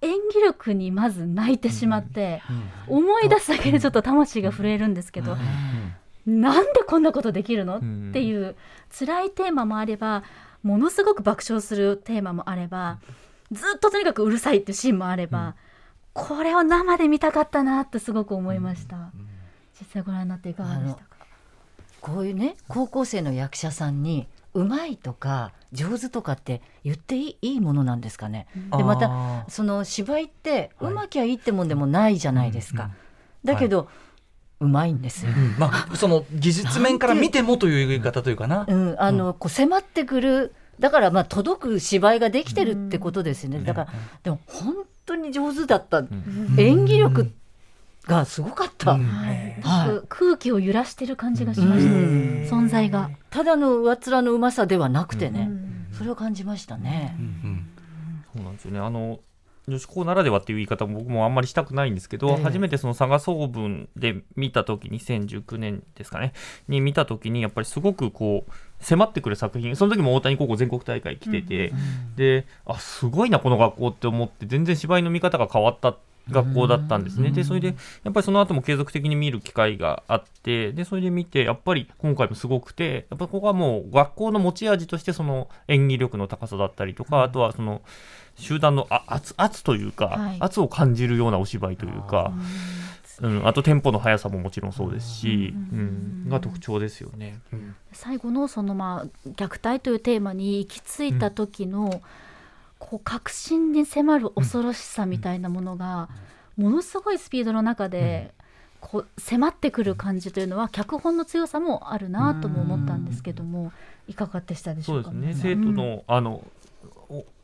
[0.00, 2.40] 演技力にまず泣いてしまって、
[2.88, 5.36] 思い出すだけでちょっと魂が震えるんですけど、
[6.24, 7.76] なんでこんなことできるの？
[7.76, 7.80] っ
[8.14, 8.56] ていう
[8.98, 10.24] 辛いテーマもあれば
[10.62, 13.00] ものすごく爆笑するテーマもあれば
[13.52, 15.56] ずっととにかくうるさいっていうシーンもあれば、
[16.12, 19.10] これを生で見たかったなってすごく思いました、
[19.78, 21.10] 実際ご覧になっていかがでしたか？
[22.00, 28.46] こういうね高校生の役者さんにうまいとか上手とかって言っていいいいものなんですかね？
[28.76, 32.90] でまたあその芝居ってうまきゃいいってもんでもないじゃないですか。
[33.44, 33.88] だけど、
[34.58, 35.32] うまいんですよ。
[35.32, 38.66] ーまあその技術面から見てもという言い方というかな。
[38.68, 43.60] うん、あの、こう迫ってくるだからまあ届く芝居ができてるってことですよね。
[43.60, 43.88] だから
[44.22, 44.74] でも本
[45.06, 46.02] 当に上手だった。
[46.56, 47.30] 演技力
[48.06, 48.92] がすごかった。
[48.92, 49.04] うん。
[49.04, 50.06] はい。
[50.08, 51.86] 空気を揺らしてる感じがしまし
[52.48, 53.10] た、存在が。
[53.30, 55.86] ただの上っ面のうまさではなくてね、うん。
[55.92, 57.16] それを感じましたね。
[57.18, 57.66] うん。
[58.34, 58.80] そうなんですよね。
[58.80, 59.20] あの
[59.68, 62.42] 女子校ならではっていう言い方も僕もあんまりしたくないんですけど、ええ。
[62.42, 66.32] 初めてその佐賀総文で見た時2019年ですかね。
[66.66, 69.76] に見た時にやっぱりすごくこう迫ってくる作品。
[69.76, 71.72] その時も大谷高校全国大会来てて、
[72.16, 75.96] であすごいなこの学校って思って全然芝居の見方が変わった
[76.30, 77.30] 学校だったんですね。
[77.30, 87.82] でそれでやっぱりその後も継続的に見る機会があってでそれで見てやっぱり今回もすごくてやっぱここはもう学校の持ち味としてその演技力の高さだったりとか、あとはその
[88.36, 90.36] 集団のあ圧圧というか、はい。
[90.40, 92.32] 圧を感じるようなお芝居というか、
[93.20, 96.28] うん、あとテンポの速さももちろんそうですし、うん。
[96.28, 97.40] が特徴ですよね。
[97.92, 102.02] 最後のそのまあ虐待というテーマに行き着いた時の、
[102.78, 106.08] こう確信に迫る恐ろしさみたいなものが、
[106.56, 108.32] ものすごいスピードの中で、
[108.80, 113.72] こう迫ってくる感じというのは脚本の強さもあるなとも思ったんですけども、
[114.08, 115.10] いかがでしたでしょうか？
[115.10, 115.54] そうですね。
[115.54, 116.59] 生徒の,、あのお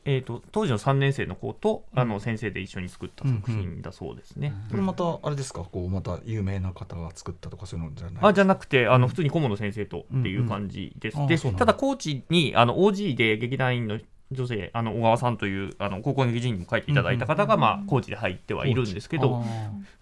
[0.09, 4.55] えー、と当時の3年生の子と、あの先生で一緒に作った作品だそうですね。
[4.71, 5.65] これまたあれですか？
[5.65, 11.17] こうまた有名な方が作ったとかそういうのじゃないあじゃなくてあの普通に顧問の先生とっていう感じです。
[11.17, 11.31] でうん。
[11.31, 11.67] うんあそうなんだ。
[11.67, 13.99] ただコーチにあの OG で劇団員の
[14.33, 19.45] 女性あの小川さんというあの高校劇人にも書いていただいた方が、まあ、コーチで入ってはいるんですけど、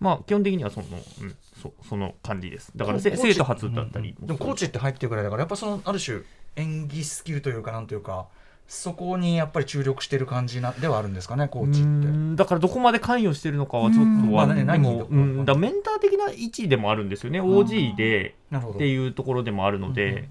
[0.00, 0.86] まあ、基本的にはその,、
[1.22, 2.72] うん、そその感じです。
[2.74, 6.22] だから生徒初だったりでもコーチって入ってるぐらいだからやっぱそのある種
[6.56, 8.28] 演技スキルというかなんというか
[8.66, 12.08] そこにやっぱり注力してる感じなではあるんですかねコーチうって。
[12.08, 15.12] んだからどこまで関与してるのかはちょっとは、まあねで何とか。
[15.12, 15.44] もうん。
[15.44, 17.40] だメンター的な位置でもあるんですよね。
[17.40, 20.28] OG でっていうところでもあるので、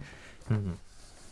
[0.49, 0.77] うん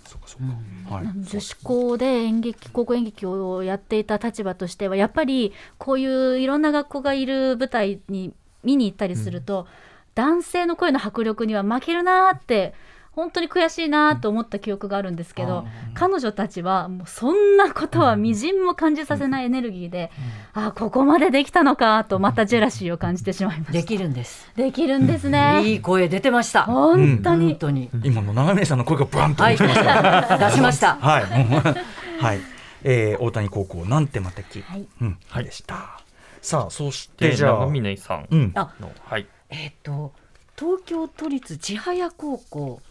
[0.06, 1.06] そうかそうか、はい。
[1.06, 8.34] 女子校で演劇高校演劇をやっていた立場としてはやっぱりこういういろんな学校がいる舞台に
[8.64, 9.68] 見に行ったりすると、
[10.14, 12.74] 男性の声の迫力には負けるなーって
[13.14, 20.12] 本当に悔しいなと思った記憶があるんですけど、彼女たちはもうそんなことはみじんも感じさせないエネルギーで、
[20.54, 23.74] ああここまでできたのかとまたジェラシーを感じてしまいました。
[23.74, 24.50] できるんです。
[24.56, 26.64] できるんですね、いい声出てました。
[26.64, 27.90] 本当に、本当に。
[28.04, 30.96] 今の長峰さんの声がブランとはい、出した、出しました。
[30.96, 31.24] はい、
[32.24, 32.40] はい、
[32.84, 34.88] えー、大谷高校なんて魔的、はい。
[35.02, 35.44] うん、はい。
[35.44, 36.00] でした。
[36.42, 39.28] さあ、そしてでじゃあ、長峰さんうん、あの、はい。
[39.50, 40.14] えっ、と
[40.58, 42.82] 東京都立千早高校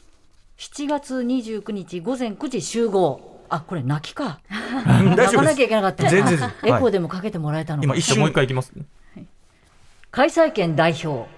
[0.60, 3.40] 7月29日午前9時集合。
[3.48, 4.40] あ、これ泣きか。
[4.84, 5.64] 大泣かなきゃ。
[5.64, 6.06] いけなかった。
[6.06, 7.84] 全然エコーはいでもかけてもらえたのか。
[7.86, 8.70] 今一じゃあもう瞬一回いきます
[10.10, 11.30] 開催県代表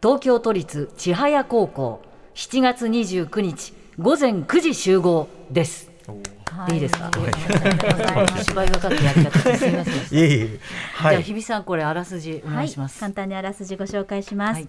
[0.00, 2.00] 東京都立千早高校
[2.36, 5.90] 7月29日午前9時集合です。
[6.68, 7.10] でいいですか？
[8.42, 9.94] 芝居がかってやっちゃってすみません。
[9.94, 10.60] いえいえ、
[10.94, 13.00] はじゃあい、日比さんこれあらすじお願いします。
[13.00, 14.68] 簡単にあらすじご紹介します、はい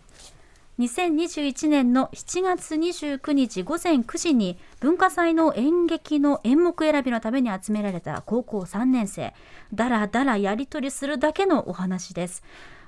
[0.81, 9.35] 2021年の7月29日午前9時に文化祭の演劇の演目選びのために集められた高校3年生
[9.71, 12.41] だらだらやり取りするだけのお話です。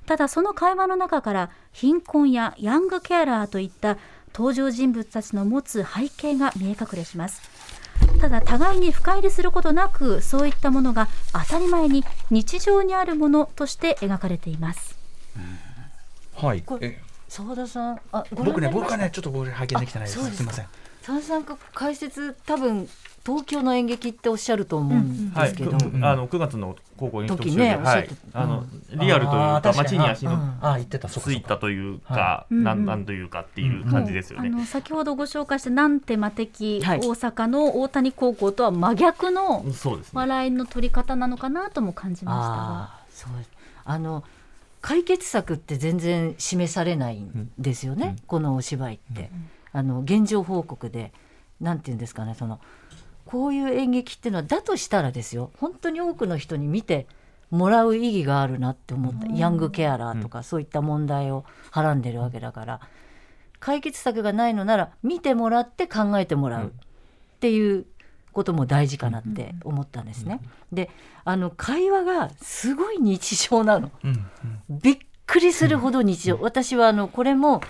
[0.07, 3.99] ただその会話の中から貧困やヤングケアラーといった
[4.33, 7.43] 登場人物たちの持つ背景が見え隠れします。
[8.19, 14.97] ただ互いに深入りすることなくそういったものが当たり前に日常にあるものとして描かれています。
[16.35, 16.63] はい。
[16.63, 20.19] これえ澤田さんあ僕ね僕はねちょっと僕拝見できてないです。
[20.19, 20.35] すか。
[20.35, 20.67] すいません。
[21.01, 22.87] 澤田さんが解説多分
[23.25, 27.77] 東京の演劇っておっしゃると思うんはい、ですけど、くあの9月の高校演劇特集時で、はい。
[27.77, 28.99] ねおっしゃって、あのうん。
[28.99, 30.37] リアルというか街に足の
[31.09, 32.53] ついたというはか、い。
[32.53, 32.63] うんうん。
[32.65, 34.49] なんなんというかっていう感じですよね。
[34.49, 36.99] あの先ほどご紹介したなんて魔的、はい。
[36.99, 39.65] 大阪の大谷高校とは真逆の。
[40.13, 43.03] 笑いの取り方なのかなとも感じましたが。
[43.11, 43.31] そう
[43.85, 44.23] あの
[44.83, 49.31] 解決策って全然示されないんですよね、このお芝居って、
[49.71, 51.13] あの現状報告で
[51.61, 52.59] なんていうんですかねその
[53.25, 57.07] こういう演劇っていうのはだとしたらですよ本当に多くの人に見て
[57.49, 62.81] もらう意義があるなって思った、ヤングケアラーとかそういった問題をはらんでるわけだから
[63.61, 66.71] 解決策がないのなら見てもらって考えてもらうっ
[67.39, 67.85] ていう
[68.33, 70.41] ことも大事かなって思ったんですね。
[70.71, 70.89] で
[71.23, 73.91] あの会話がすごい日常なの。
[74.03, 74.25] うん
[74.69, 77.61] びっくりするほど日常、私はあのこれも、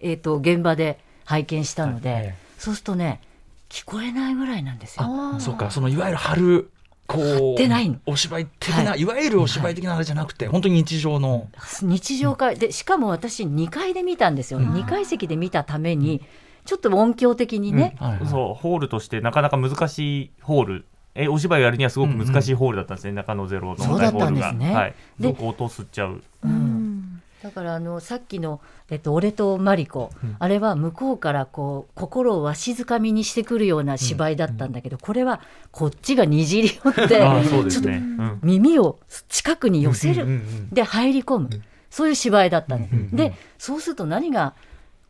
[0.00, 3.20] えー、と現場で拝見したので、はいえそうするとね
[3.68, 5.04] 聞こえないぐらいなんですよ。
[5.06, 6.70] あそうかそのいわゆる春
[7.06, 7.88] こうってない。
[7.90, 9.04] のお芝居的な、、はい。
[9.04, 11.48] わゆるお芝居的なあれじゃなくて、本当に日常の。
[11.82, 16.22] 日常会でしかも私2階で見たんですよ、2階席で見たために
[16.64, 18.26] ちょっと音響的にね、はいはい。
[18.26, 20.84] そうホールとしてなかなか難しいホール。
[21.14, 26.22] えお芝居をやるにはすごく難しいホールだったんですね、中野ゼロのそうだった大ホールが、んですねはい、すでごく音を吸っちゃう。
[26.44, 27.22] うん。
[27.42, 35.40] だからあのさっきの、えっと「俺とマリコ」あれは向こうからこう心をわしづかみにしてくるような芝居だったんだけど、これは
[35.72, 38.38] こっちがにじり寄ってああそうでちょっとすね、うん。
[38.42, 38.98] 耳を
[39.28, 41.50] 近くに寄せる、うんうんうんで入り込む、
[41.90, 44.54] そういう芝居だったの、でそうすると何が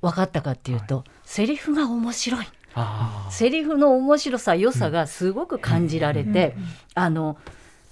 [0.00, 2.46] 分かったかっていうと、セリフが面白い。
[2.74, 6.54] あセリフの面白さ良さがすごく感じられて、
[6.94, 7.38] あの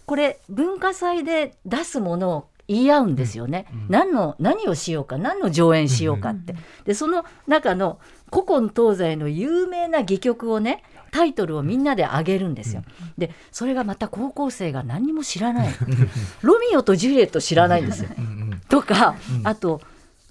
[0.04, 7.98] これ文化祭で出すものを言い合うんですよね、何の何をしようか何の上演しようかって、でその中の
[8.30, 12.84] 古今東西の有名な戯曲をねタイトルをみんなで挙げるんですよ。
[13.16, 15.70] でそれがまた高校生が何にも知らない。
[16.42, 18.10] ロミオとジュリエット知らないんですよ。
[18.68, 19.80] とか、あと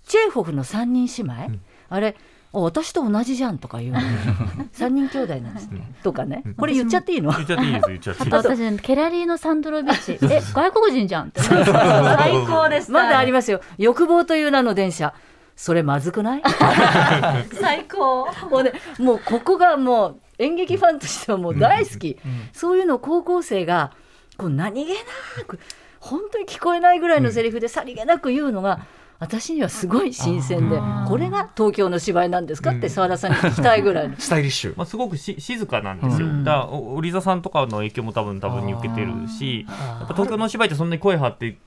[0.05, 3.99] チェーホフの三人姉妹、あれあ私と同じじゃんとか言うの。
[4.73, 5.69] 三人兄弟なんです、
[6.01, 6.43] とかね。
[6.57, 7.31] これ言っちゃっていいの？
[7.31, 8.55] 言っちゃっていいです言っちゃっていいあです。
[8.57, 10.17] と私ケラリーのサンドロビッチ。
[10.33, 11.41] え外国人じゃんって。
[11.41, 11.63] 最
[12.47, 12.93] 高でした。
[12.93, 13.61] まだありますよ。
[13.77, 15.13] 欲望という名の電車。
[15.55, 16.43] それまずくない？
[17.53, 18.27] 最高。
[18.49, 22.17] もうねもうここがもう演劇ファンとしてはもう大好き、
[22.53, 23.91] そういうのを高校生が
[24.37, 24.93] こう何気
[25.37, 25.59] なく
[25.99, 28.79] 本当に聞こえないぐらいのセリフでさりげなく言うのが、
[29.19, 32.71] 私にはすごい新鮮でこれが東京の芝居なんですか？
[32.71, 34.15] って澤田さんに聞きたいぐらいの。
[34.19, 34.73] スタイリッシュ。
[34.77, 36.43] まあ、すごくし静かなんですよ、うん。
[36.45, 41.57] だからお織座さんとかの影響も多分多分に受けてるしやっぱ東京の芝居ってそんなに声張ってうん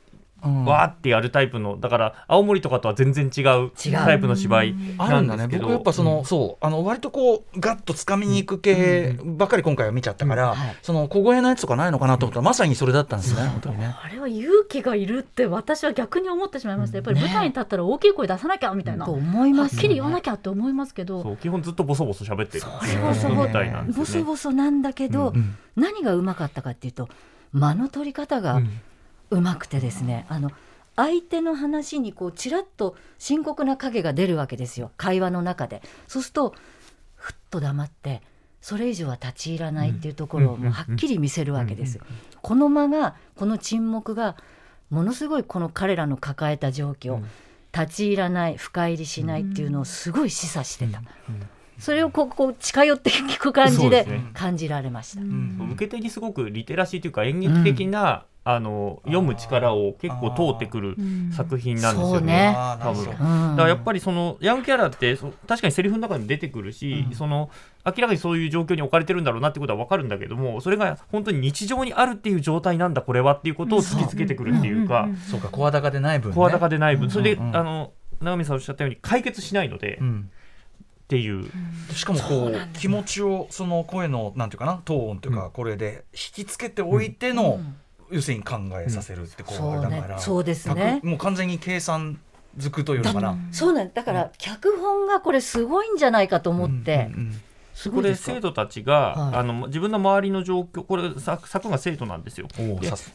[0.42, 5.26] わーってやるタイプのだから青森とかとは全然違うタイプの芝居あるん。
[5.26, 5.62] だねなんですけど。
[5.62, 6.64] 僕やっぱその、そう。
[6.64, 13.46] あの割とこうガッと掴みに行く系ばっかり今回は見ちゃったから、その小声のやつとかないのかなと思ったらまさにそれだったんですね。
[13.48, 13.94] 本当にね。
[14.02, 16.98] あれは勇気がいるって私は逆に思ってしまいました。
[16.98, 21.22] やっぱり舞台に立ったら大きい声出さなきゃみたいな、と思いはっますきり言わなきゃって思いますけど。
[21.22, 22.64] そう基本ずっとボソボソ喋ってる。
[23.02, 24.20] ボソボソなんですボよね。
[24.20, 25.56] ソボソなんだけど、ん。
[25.76, 27.08] 何がうまかったかっていうと
[27.52, 28.62] 間の取り方がう
[29.40, 30.50] まくてですね、あの
[30.96, 34.90] 相手の話にこうちらっと深刻な影が出るわけですよ。
[34.96, 35.82] 会話の中で。
[36.06, 36.54] そうすると
[37.16, 38.22] ふっと黙って
[38.60, 41.96] それ以上は立ち入らないっていうところをもうはっきり見せるわけです。
[41.96, 42.04] よ。
[42.42, 44.36] この間がこの沈黙が
[44.90, 47.22] ものすごいこの彼らの抱えた状況、
[47.72, 51.02] 立ち入らない深入りしないっていうのをすごい示唆してた。
[51.78, 55.22] それをこうこう近寄って聞く感じで感じられました。
[55.72, 60.96] 受け手にすごくリテラシーというか演劇的な、あの読む力を結構通ってくる
[61.32, 62.18] 作品なんですよね。
[62.18, 62.54] そうね。
[62.56, 63.10] あーなるほど。
[63.12, 67.50] 多分うんだからやっぱりそのヤングキャラってそ確かにセリフの中にも出てくるし、その
[67.86, 76.34] 明らかにそういう状況に置かれてるんだろうなってことは分かるんだけどもそれが本当に日常にあるっていう状態なんだこれはっていうことを突きつけてくるっていうかそうか声高でない分ね。
[76.36, 77.10] 声高でない分。
[77.10, 77.48] それで、うん。
[77.48, 80.30] うんあの直美さんおっしゃったように解決しないので、っうん。
[81.08, 81.50] ていう。
[81.92, 87.58] しかもこう気持ちをその声のなんていうかなトーンというか、これで引きつけておいての、
[88.12, 91.00] 要するに考えさせるってこう、だからそうですね。
[91.02, 92.20] 逆もう完全に計算
[92.58, 93.36] づくというのかな。
[93.50, 94.04] そうなんだ。
[94.04, 97.40] から脚本がこれすごいんじゃないかと思って、うんうん
[97.90, 99.34] これ生徒たちが、はい。
[99.36, 102.48] あの自分の周りの状況これ作作が生徒なんですよ。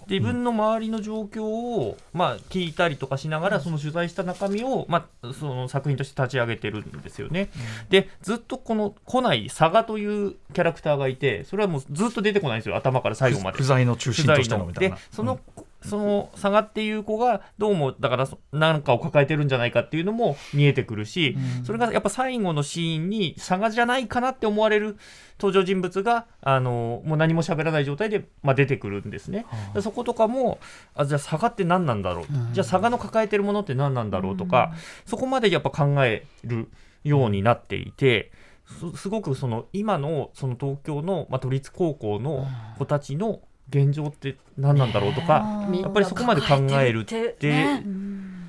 [0.09, 7.49] 自分の周りの状況を、まあ、聞いたりとかしながらその取材した中身を、まあ、その作品として立ち上げてるんですよね。
[7.89, 13.57] でずっとこの来ない佐賀というキャラクターがいてそれはもうずっと出てこないんですよ頭から最後まで。
[13.57, 13.67] 不。
[13.67, 15.39] 在の中心としてのみたいでなその、
[15.87, 24.97] その佐賀っていう子がどうもだからそなんかを抱えてるんじゃないかっていうのも見えてくるし、それがやっぱ最後のシーンに佐賀じゃないかなって思われる
[25.39, 29.45] 登場人物があのもう何も喋らない状態で、まあ、出てくるんですね。
[29.73, 30.59] でそことかも
[30.93, 34.73] あじゃあ佐賀って何なんだろう、じゃあ佐賀の抱えてるものって何なんだろうとか、
[35.05, 36.69] そこまでやっぱ考える
[37.03, 38.31] ようになっていて。
[38.67, 42.45] すすごくその今のその東京の、まあ、都立高校の
[42.77, 43.39] 子たちの
[43.69, 47.83] 現状って何なんだろうとか、みんなやっぱりそこまで考えるってね。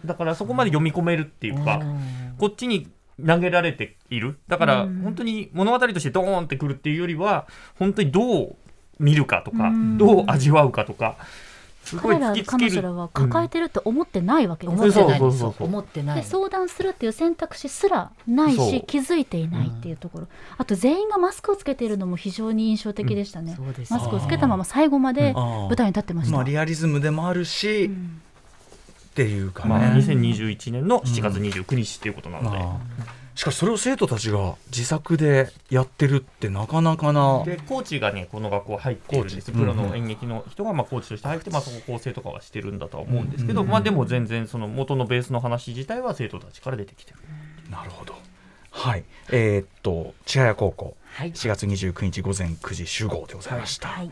[0.04, 2.34] だからそこまで読み込めるっていうか、うん。
[2.38, 2.88] こっちに
[3.24, 4.38] 投げられている。
[4.48, 5.00] だからうん。
[5.02, 7.46] 本当に物語としてドーンってくるっていうよりは
[7.78, 8.56] 本当にどう
[8.98, 9.98] 見るかとか、うん。
[9.98, 11.16] どう味わうかとか
[11.96, 14.92] 彼ら彼女らは抱えてるって思ってないわけです思よ。
[14.92, 15.30] ねってないんですよそう。
[15.30, 15.66] そうそうそう。
[15.66, 16.16] 思ってない。
[16.16, 23.92] で相談するっていう選択肢すらないし気づいていないっていうところ、あと全員がマスクをつけているのも非常に印象的でしたね、そうです。
[23.92, 28.20] マスクをつけたまま最後まで舞台に立ってました、まあリアリズムでもあるし、うん。
[29.10, 32.58] っていうかね、まあ、2021年の7月29日っていうことなので。
[33.38, 37.44] しかしそれを生徒たちが自作でやってるってなかなかな。
[37.44, 39.52] でコーチがねこの学校入ってるんです。
[39.52, 47.18] プロの演劇の人がまあコーチとして入って、まあ、そこ構成とかはしてるんだとは思うんですけど、まあ、でも全然その元のベースの話自体は生徒たちから出てきてる。
[47.70, 48.16] なるほど。
[48.72, 49.04] はい。
[49.30, 50.96] えーっと千早高校。
[51.12, 51.30] はい。
[51.30, 54.10] 4月29日午前9時集合でございました、はい。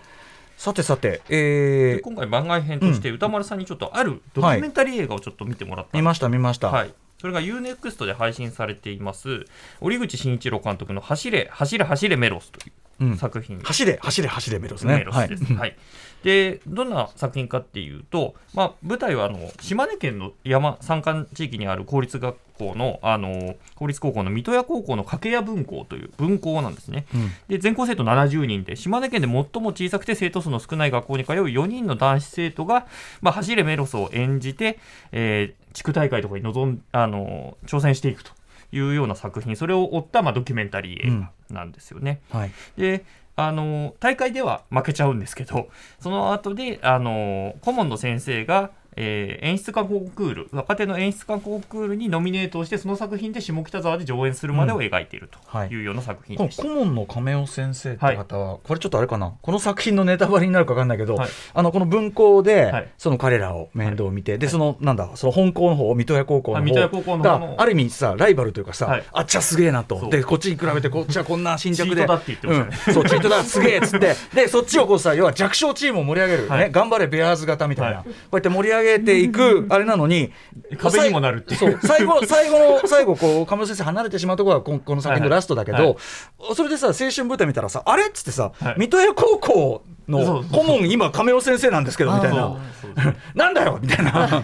[0.57, 6.01] さてさてえーで今回番外編として歌丸さんにちょっとあるドキュメンタリー映画をちょっと見てもらったんです。
[6.01, 9.45] 見ました見ました、はい、それが UNEXT で配信されています。
[9.81, 12.73] 折口慎一郎監督の走れ走れ走れメロスという。
[13.01, 13.17] うん。
[13.17, 13.61] 作品。
[13.61, 14.97] 走れ走れ走れメロスね。
[14.97, 15.53] メロスです。
[15.55, 15.77] はい。
[16.23, 27.07] でどんな作品かっていうと、まあ、舞台はあの島根県の山山間地域にある公立学校のあの公立高校の水戸屋高校の掛屋分校という分校なんですね。
[27.15, 27.31] うん。
[27.49, 32.87] で全校生徒70人で島根県で最も小さくて生徒数の少ない学校に通う4人の男子生徒が、
[33.21, 34.79] まあ、走れメロスを演じて、
[35.13, 38.33] えー地区大会とかに臨んあの挑戦していくと
[38.77, 42.21] いうような作品それを追った、まあ、ドキュメンタリー映画なんですよね。
[42.31, 43.05] はいで
[43.39, 45.69] あの大会では負けちゃうんですけど
[46.01, 55.69] その後であの顧問の先生が、えー演出家コンクール若手の演出家コンクールにノミネートをしてその作品で下北沢で上演するまでを描いているはい。
[55.69, 56.63] というような作品このでした。
[56.63, 59.35] 顧問の亀尾先生って方は、これちょっとあれかな？
[59.43, 61.29] この作品のネタバレになるか分かんないけど、はい。
[61.53, 62.89] あのこの文校で、はい。
[62.97, 69.05] その彼らを面倒見て、でそのなんだその本校の方水戸屋高校の方はい水戸屋高校の方のがある意味さライバルというかさ、はい。
[69.13, 70.09] あっちはすげえなと。
[70.09, 71.97] でこっちに比べてこっちはこんな新着で。
[71.97, 72.79] チートだって言ってましたね。
[72.87, 74.15] うん、そうチートだすげえっつって。
[74.35, 76.61] でそっちをこうさ要は弱小チームを盛り上げる、はい。
[76.61, 78.05] ね頑張れベアーズ型みたいな、はい。
[78.05, 80.33] こうやって盛り上げていくあれなのに
[80.79, 81.79] 壁にもなるっていう。
[81.83, 85.87] 最後最後の最後こう亀尾先生離れてしまうところがこのこの作品のラストだけど、はい。
[85.87, 86.55] はい。
[86.55, 88.75] それでさ青春舞台見たらさあれっつってさ、はい。
[88.79, 92.57] 水戸屋高校の顧問今亀尾先生なんですけどみたいな。
[93.35, 94.43] なんだよみたいな。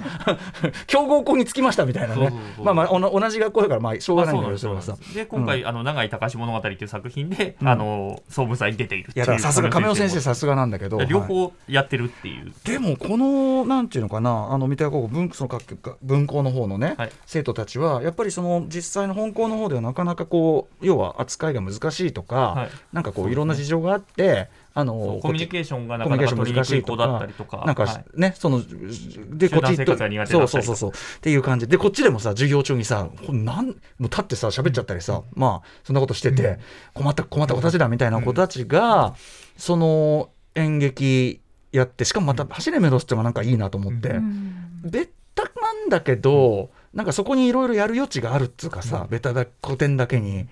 [0.86, 2.32] 強豪校につきましたみたいなね。
[2.62, 4.96] まあまあ同じ学校だからまあしょうがないんだけどさ。
[5.14, 11.28] で今回、あの長井隆物語っていう作品で、あの総務祭に出ているいういやさすが亀尾先生さすがなんだけど両はい。
[11.28, 17.10] 方やってるっていう、でもこのなんていうのかなあの三田高校文その各文校の方のね、はい。
[17.26, 22.70] 生徒たちはやっぱりその実際の本校の方ではなかなかこう要は扱いが難しいとか、はい。
[22.92, 27.64] なんかこういろんな事情があってあのコミュニケーションがなかなかション難しいと取りにくい子だったかりとか。
[27.66, 28.04] なんかはい。
[28.14, 30.90] ね、そのでこっち集団生活が苦手そうそうそうそう。
[30.90, 31.68] っていう感じ。
[31.68, 36.58] でこっちでもさ授業中にさなんもう立ってさ喋っちゃったりさ、まあそんなことしてて、
[36.94, 39.14] 困った困った子たちだみたいな子たちが、
[39.56, 41.40] その演劇
[41.72, 44.80] やってしかもまた走れメロスっていうのがなんかいいなと思って、うん。
[44.84, 50.48] 別タなんだけど、なんかそこにいろいろやる余地があるっていうかさ、ベタだ古典だけに。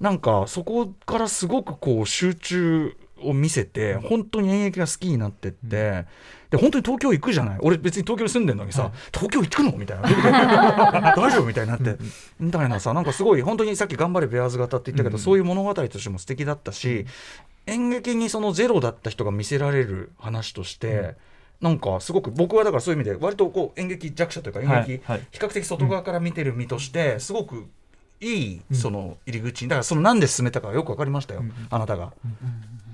[0.00, 6.06] なんかそこからすごくこう集中を見せて本当に演劇が好きになってって、
[6.50, 7.58] で本当に東京行くじゃない。
[7.60, 10.08] 俺別に東京に住んでるのにさ、東京行くのみたいな。
[11.16, 11.96] 大丈夫みたいになって、
[12.38, 17.06] みたいなさなんかすごい本当にさっき「頑張れベアーズ型」って言ったけど、そういう物語としても素敵だったし、
[17.66, 21.14] 演劇にそのゼロだった人が見せられる話として、
[21.60, 27.66] なんかすごく僕はだからそういう意味で割とこう演劇弱者というか演劇、比較的外側から見てる身としてすごく
[28.20, 29.62] いいその入り口。
[29.62, 32.12] にだからそのなんで進めたかよく分かりましたよ、あなたが。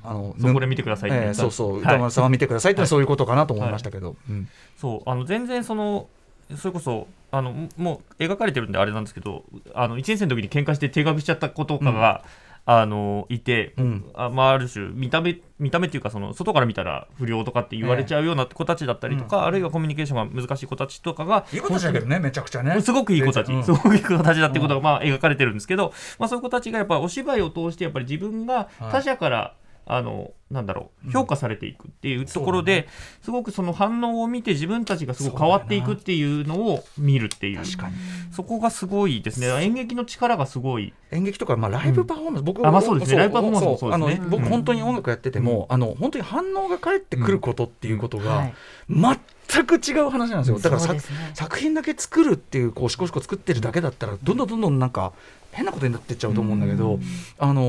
[0.03, 1.43] あのそうこれ見てくださいってえ言った。
[1.43, 1.81] えそうそう、はい。
[1.83, 4.49] 歌丸さんは見てくださいってのはそういうことかなと思いましたけど、うん。
[4.77, 6.09] そうあの全然その
[6.57, 9.45] それこそあのもう描かれてるんであれなんですけど
[9.75, 12.25] あの1年生の時に喧嘩して定額しちゃった子とかが、
[12.71, 14.11] あのいて、うん。
[14.13, 22.79] あまあ、ある種見た目見た目っていうかその外から見たら不良とかって言われちゃうような子たちだったりとか、あるいはコミュニケーションが難しい子たちとかがいい子たちだけどねめちゃくちゃね。
[22.83, 23.65] すごくいい子たち、うん。
[23.65, 29.55] すごくいい子たちだってことがまあ描かれてるんですけど、まあ、そういう子たちがやっぱお芝居を通してやっぱり自分が他者から、
[29.91, 32.87] あのなんだろう評価されていくっていうところで、
[33.23, 37.61] すごくその反応を見て自分たちがすごく変わっていくっていうのを見るっていう
[38.31, 39.49] そこがすごいですね。
[39.65, 40.93] 演劇の力がすごい。
[41.11, 43.19] 演劇とか、まあ、ライブパフォーマンス、僕あまあそうですね。
[43.19, 44.27] ライブパフォーマンスもそうですね。
[44.29, 44.49] 僕、うん。
[44.51, 48.55] 本当に音楽やってても、あの本当に反応が返ってくることっていうことが、はい。
[49.49, 50.59] 全く違う話なんですよ。
[50.59, 51.01] だからね。
[51.33, 55.13] 作品だけ作るっていうこうしこしこ作ってるだけだったらどんどんどんどんなんか
[55.53, 56.99] 変なことになってっちゃうと思うんだけど、
[57.39, 57.63] あの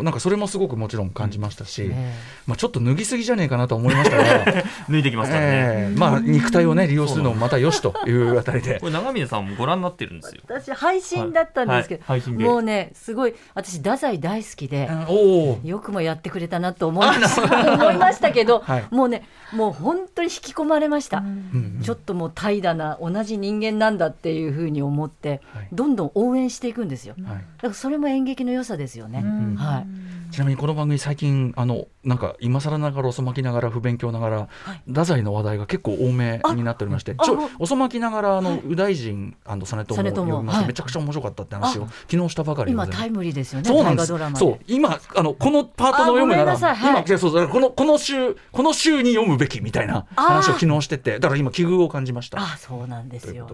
[0.00, 2.14] ーなんかそれもすごくもちろん感じましたし、え。
[2.46, 4.46] まあ、ちょっと脱ぎすぎじゃねえかなと思いましたが、
[4.88, 8.78] 抜いてきますからね、えーまあ、肉体をね利用するのもまたよしというあたりで。
[8.80, 8.86] こ。
[8.86, 10.42] れ長峰さんもご覧になってるんですよ。
[10.48, 12.10] 私配信だったんですけど、はい。
[12.10, 18.84] はい配信でもうねすごい私太宰大好きで、おおよくもやってくれたなと思いました思いましたけど、はい。
[18.90, 21.80] もうねもう本当に引き込まれました、うん。
[21.82, 25.68] ちょっともう怠惰な同じ人間なんだっていうふうに思って、はい。
[25.72, 27.42] どんどん応援していくんですよ、だはい。
[27.60, 29.86] からそれも演劇の良さですよね、んはい。
[30.32, 34.48] ちなみにこの番組最近あのなんか今更ながら遅まきながら不勉強ながら、
[34.86, 39.96] 太宰の話題が結構多めになっておりましてちょあ遅まきながらあの、右大臣実朝を実朝。
[39.96, 40.66] 読みまして、はい。
[40.68, 44.12] めちゃくちゃ面白かったって話を昨日したばかり今タイムリーですよねそうなんです。
[44.12, 44.44] 大河ドラマで。
[44.44, 44.58] そう。
[44.66, 52.40] 今あのこのパートの読むならこのこの週この週に読むべきみたいな話を昨日しててだから今奇遇を感じました。
[52.40, 53.48] あそうなんですよ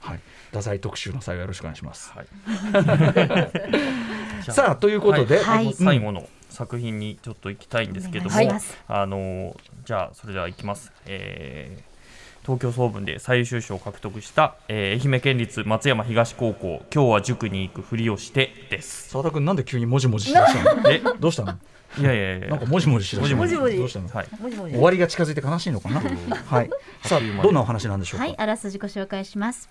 [0.00, 0.20] はい。
[0.50, 2.26] 太宰特集の際はよろしくお願いします、はい
[4.52, 5.66] さあということで、はい。
[5.66, 8.36] うん最後の作品にちょっと行きたいんですけども、
[8.86, 11.94] あのじゃあそれでは行きます、えー
[12.44, 19.08] 東京総文で最優秀賞を獲得した、えー愛媛県立松山東高校今日は塾に行くふりをしてです。
[19.08, 20.90] 澤田君なんで急にもじもじしだしたの？
[20.90, 21.00] え？
[21.18, 21.58] どうしたの？
[21.98, 22.48] いやいやいや。
[22.48, 23.42] なんかもじもじしだしたの？
[23.42, 23.78] もじもじ。
[23.78, 24.26] どうしたのはい。
[24.70, 26.00] 終わりが近づいて悲しいのかな？
[26.00, 26.70] はい。
[27.02, 29.68] さあどんなお話なんでしょうか、はい、あらすじご紹介します。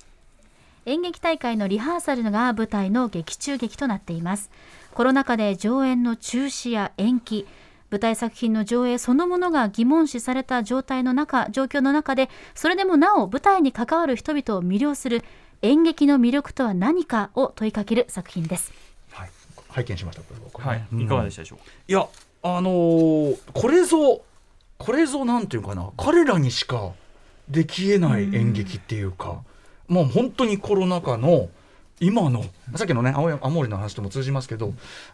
[0.86, 4.50] 演劇大会のリハーサルが舞台の劇中劇となっています。
[4.94, 7.48] コロナ禍で上演の中止や延期、
[7.90, 15.24] 舞台作品の上映そのものが疑問視された状態の中、状況の中で、それでもなお舞台に関わる人々を魅了する
[15.62, 18.74] 演劇の魅力とは何かを問いかける作品です。
[19.12, 19.30] はい、
[19.70, 20.86] 拝見しましたこれ僕はい。
[20.92, 21.02] うん。
[21.02, 22.08] いかがでしたでしょうか、いや
[22.46, 24.22] あのーこれぞ
[24.78, 25.92] これぞなんていうかな。
[25.96, 26.92] 彼らにしか
[27.48, 29.44] できえない演劇っていうか、
[29.88, 31.50] もう本当にコロナ禍の
[32.00, 32.44] 今の
[32.76, 34.74] さっきのね青森の話とも通じますけど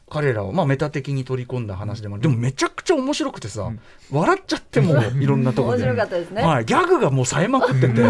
[0.10, 3.72] 彼らをまあメタ的に取り込んだ話でもでもめちゃくちゃ面白くてさ、
[4.12, 5.84] 笑っちゃってもいろんなところで。
[5.84, 6.42] 面白かったですね。
[6.42, 8.04] はい、ギャグがもう冴えまくってて、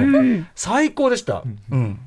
[0.55, 1.99] 最高でした、うん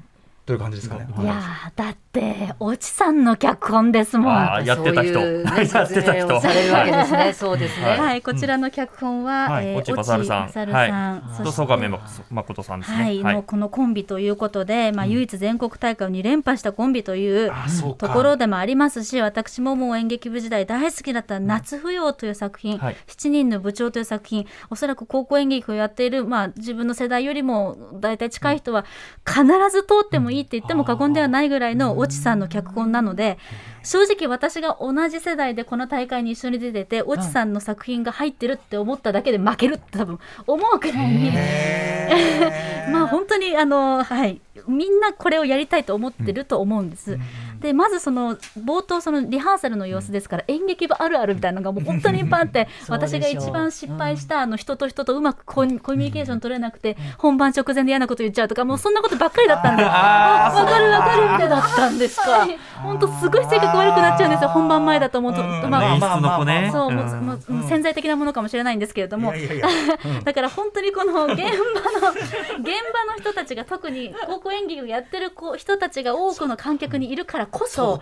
[0.45, 1.07] という感じですかね。
[1.21, 1.25] い。
[1.25, 4.35] やーだって越智さんの脚本ですもん。
[4.65, 5.15] やってた人。
[5.15, 6.41] そういうね やってた人。
[6.41, 7.33] されるわけですね。
[7.33, 10.49] そうですね、はい、こちらの脚本は、越智勝さん。
[10.49, 11.23] さんはい。
[11.29, 11.99] そしてと曽我部
[12.31, 12.97] 誠さんですね。
[13.05, 18.09] はい、もうこのコンビということで、まあ、唯一全国大会を2連覇したコンビというあそうか。
[18.09, 22.97] ところでもありますし私ももう演劇部時代大好きだった「夏舞踊」という作品、はい。
[23.07, 28.85] 7人の部長という作品おそらく高校演劇をやっている、まあ、自分の世代よりも大体近い人は
[29.25, 33.39] 必ず通ってもいいって言っても過言ではないぐらいの越智さんの脚本なので
[33.83, 41.33] 正直私が同じ世代でこの大会に一緒に出てて越智さんの作品が入ってるって思っただけで負けるって多分思うくらいに。
[42.91, 44.41] まあ本当にあのはい。
[44.69, 47.19] みんなこれをやりたいと思ってると思うんです。
[47.63, 70.21] でまずその冒頭そのリハーサルの様子ですから、演劇部あるあるみたいなのがもう本当にいっぱいあって 私が一番失敗したあの人と人とうまくコミュニケーション取れなくて、本番直前で嫌なこと言っちゃうとかもうそんなことばっかりだったんであわかるわかるみたいなだったんですか、はい本当すごい性格悪くなっちゃうんですよ本番前だと思うと、まあ演出の子ねそう、もううんもう潜在的なものかもしれないんですけれども、いやいやいや。
[70.25, 71.63] だから本当にこの現場の現
[72.01, 78.01] 場の人たちが特に高校演劇をやってる子人たちが多くの観客にいるからこそ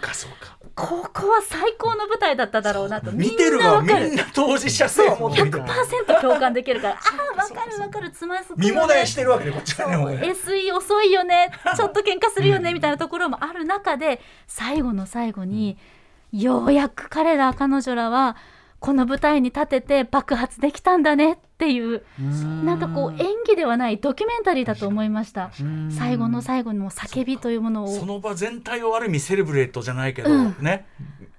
[0.77, 3.11] ここは最高の舞台だっただろうなと。
[3.11, 6.95] 見てるわみんな当事者性を持って見てる100%共感できるから。
[6.97, 6.99] あ
[7.37, 8.11] あ分かる分かる。
[8.13, 11.51] つまずく見もだえしてるわけでこっちはね SE 遅いよね。
[11.77, 15.77] ちょっと喧嘩するよねみたいなところもある中で最後の最後に
[16.33, 18.37] ようやく彼ら彼女らは
[18.81, 22.03] この舞台に立てて爆発できたんだねっていう
[22.65, 25.51] なんかこう演技ではないドキュメンタリーだと思いました。
[25.91, 27.89] 最後の最後の叫びというものを。
[27.89, 30.57] その場全体をある意味セレブレートじゃないけど、うん。
[30.61, 30.87] ね。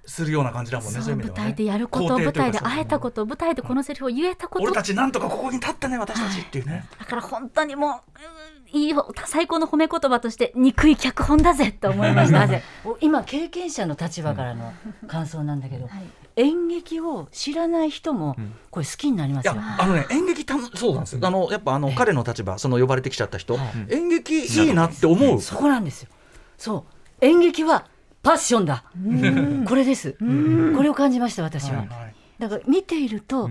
[0.06, 1.00] するような感じだもんね。
[1.00, 4.64] そう舞台でやること、舞台で会えたこと舞台でこのセリフを言えたこと。
[4.64, 6.86] 俺たちなんとかここに立ったね私たちっていうね。
[6.98, 12.40] だから本当にもううんいいよ最高の褒め言葉として憎い脚本だぜと思いました。
[12.40, 12.62] なぜ
[13.00, 14.72] 今経験者の立場からの
[15.06, 15.88] 感想なんだけど、
[16.36, 18.36] 演劇を知らない人も
[18.70, 19.54] これ好きになりますよ。
[19.54, 21.20] いやあのね演劇たのそうなんですよ。
[21.22, 23.58] あのやっぱあの彼の立場その呼ばれてきちゃった人、
[23.88, 25.40] 演劇いいなって思う。
[25.40, 26.08] そこなんですよ。
[26.58, 26.86] そ
[27.20, 27.86] う演劇は
[28.22, 28.84] パッションだ。
[29.66, 30.12] これです。
[30.12, 31.78] これを感じました私は。
[31.78, 33.50] はいだから見ていると、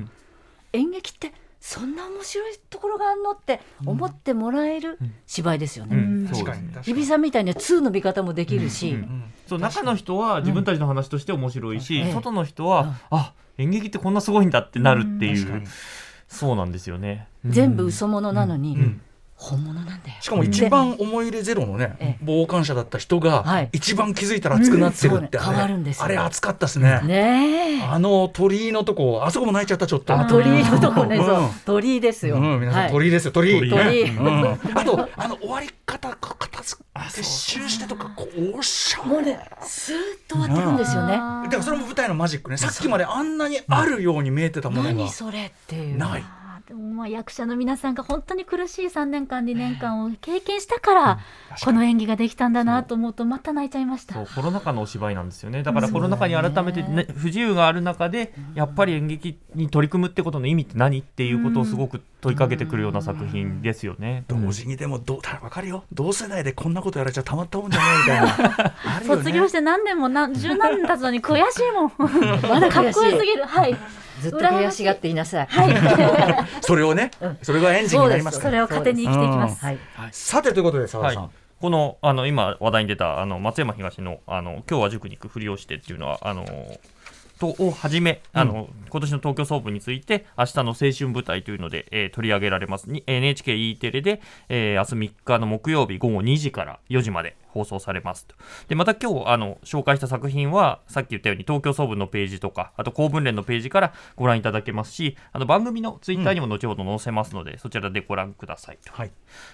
[0.73, 5.95] 演劇ってそんな面白いところがあんのって思ってもらえる芝居ですよね。
[5.95, 6.83] うん確かに確かに。
[6.83, 8.97] 日比さんみたいに2の見方もできるし、
[9.51, 12.13] そう中の人は自分たちの話として面白いし、うん。
[12.13, 15.63] 外の人は、あ演劇ってこんなすごいんだってなるっていう、
[16.29, 17.27] そうなんですよね。
[17.45, 19.01] 全部嘘物なのに、ん
[19.41, 19.99] 本物なんだよ。
[20.21, 27.01] しかも一番思い入れゼロのねええ傍観者だった人がはい一番気づいたら熱くなってるってあれ熱かったですね。
[27.03, 27.83] ねえ。
[27.83, 30.11] あの鳥居のとこあそこも泣いちゃったちょっと。
[30.25, 31.19] 鳥居のとこね、
[31.65, 32.35] 鳥居ですよ。
[32.35, 33.69] うん、皆さん、はい鳥居ですよ、鳥居。
[33.69, 39.03] うん、あと、あの終わり方、こう片付け、撤収してとか、こう、おっしゃ。
[39.03, 41.13] もうね、スーッと終わってくんですよね。
[41.13, 45.09] だから、それも舞台のマジックね、さっきまであんなにあるように見えてたものが何。
[45.09, 45.97] それっていう。
[45.97, 46.23] ない。
[46.71, 51.19] でもまあ役者の皆さんが本当に苦しい3年間2年間を経験したから
[51.65, 54.13] この演技ができたんだなと思うとまた泣いちゃいました。
[54.13, 55.63] そうコロナ禍のお芝居なんですよね。
[55.63, 64.23] だからコロナ禍に改めて、ね、不自由がある中でやっぱり演劇に取り組むってことの意味って何っていうことをすごく問いかけてくるような作品ですよね。
[64.29, 65.83] 同時にでも、どう、わかるよ。
[65.91, 68.73] 同世代でこんなことやられちゃたまったもんじゃないみたいな。
[68.95, 69.23] あるよね。
[69.23, 71.91] 卒業して何年も何十何年経つのに悔しいもん。
[72.47, 73.43] まだかっこよすぎる。
[73.45, 73.75] はい
[74.21, 75.45] ずっと悔しがっていなさい。
[75.47, 77.11] はい それをね、
[77.41, 78.49] それがエンジンになりますから。
[78.51, 79.77] それを糧に生きていきますはい。
[80.11, 86.45] さて、ということで、澤はい田さん。、このあの今話題に出たあの松山東のあの今日は塾に行くふりをしてっていうのはあの
[87.41, 92.89] とをはじめあの、今年の東京総部について明日の青春舞台というので、えー取り上げられます。
[92.89, 98.35] に NHKE テレで、えー明日3日の木曜日午後2時から4時まで放送されますと。
[98.67, 108.93] でまた今日あの紹介した作品はさっき言ったように東京総部のページとかあと公文連のページからご覧いただけますしあの番組のツイッターにも後ほど載せますので、そちらでご覧くださいと。
[108.93, 109.11] はい。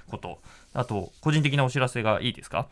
[0.10, 0.40] こと。
[0.74, 2.68] あと個人的なお知らせがいいですか？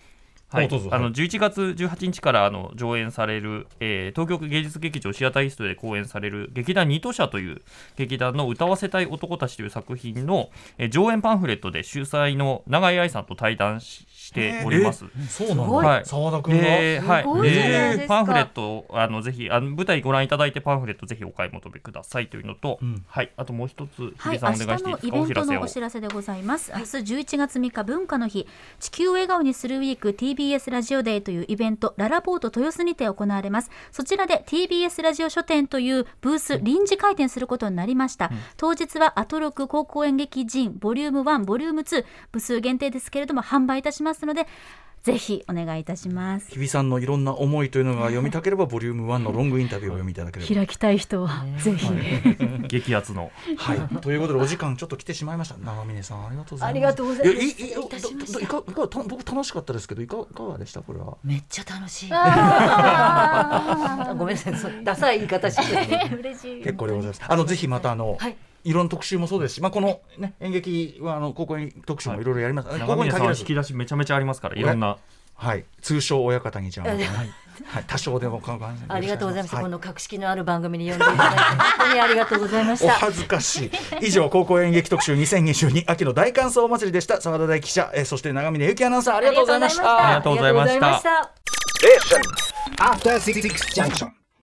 [0.50, 0.68] はい。
[0.68, 0.70] あ
[1.00, 1.14] のはい。
[1.14, 7.62] 11月18日からあの上演される、えー東京芸術劇場シアターイーストで公演される劇団ニト社という
[7.98, 15.06] 劇団の歌わせたい男たちという作品の、えー上演パンフレットで主催の永井愛さんと対談ししております。
[15.06, 15.70] えそうなん。
[15.70, 16.06] はい。
[16.06, 16.64] 澤田君が？
[16.64, 18.02] で、はい、すごいじゃないですか。
[18.02, 23.04] でパンフレットをあのぜひあの舞台ご覧いただいてパンフレットぜひお買い求めくださいというのと、ん。
[23.08, 26.72] はい、あともう一つはい、日比さん明お願いしていいです日のイベントのお知らせでございます。
[26.74, 28.48] 明日11月3日文化の日、
[28.80, 33.72] 地球を笑顔にするウィーク TBS ラジオデーというイベント、ララポート豊洲にて行われます。
[33.92, 38.32] そちらで TBS ラジオ書店というブース臨時開店することになりました。
[38.58, 44.46] 当日はアトロク高校演劇人ボリューム1、ボリューム2、部数限定ですけれども販売いたしますので、
[45.04, 46.50] ぜひお願いいたします。
[46.50, 50.56] 日比さんのいろんな思いというのが読みたければ、ボリューム1のロングインタビューを読みいただければ。
[50.56, 51.88] 開きたい人はぜひ。
[52.68, 61.18] 激アツのはい、 ということでお時間ちょっと来てしまいました長峰さんありがとうございますありがとうございますやいいいいかいかた僕楽しかったですけどいかいかがでしたこれは？
[61.24, 62.10] めっちゃ楽しい。
[64.18, 66.16] ごめんなさい、ダサい言い方して。
[66.16, 66.64] 嬉しい。
[66.64, 67.22] 結構でございます。
[67.28, 68.36] あのぜひまたあの、はい。
[68.64, 72.24] いろんな特集もそうですし、まあ、この、ね、演劇はあの高校演劇特集もい。
[72.24, 73.36] ろいろやります、ここに限らず。
[73.36, 74.98] は引き出しめちゃめちゃありますからいろんな
[75.36, 77.00] はい、通称親方にじゃあ、はい。
[77.64, 79.56] はい、多少でもかかありがとうございます。
[79.56, 81.58] はこの格式のある番組に呼んでいただいて、本
[81.88, 82.66] 当にありがとうござい。
[82.66, 82.94] ましおた。
[82.94, 83.72] 恥ずかしい。
[84.08, 87.22] 以上高校演劇特集2022秋の大感想祭りでした。
[87.22, 90.06] 澤田大記者、えーそして長峰由紀アナウンサーありがとうございました。
[90.06, 90.88] ありがとうございました。
[90.88, 92.86] ありがとうございました。
[92.86, 94.25] After Six Junction.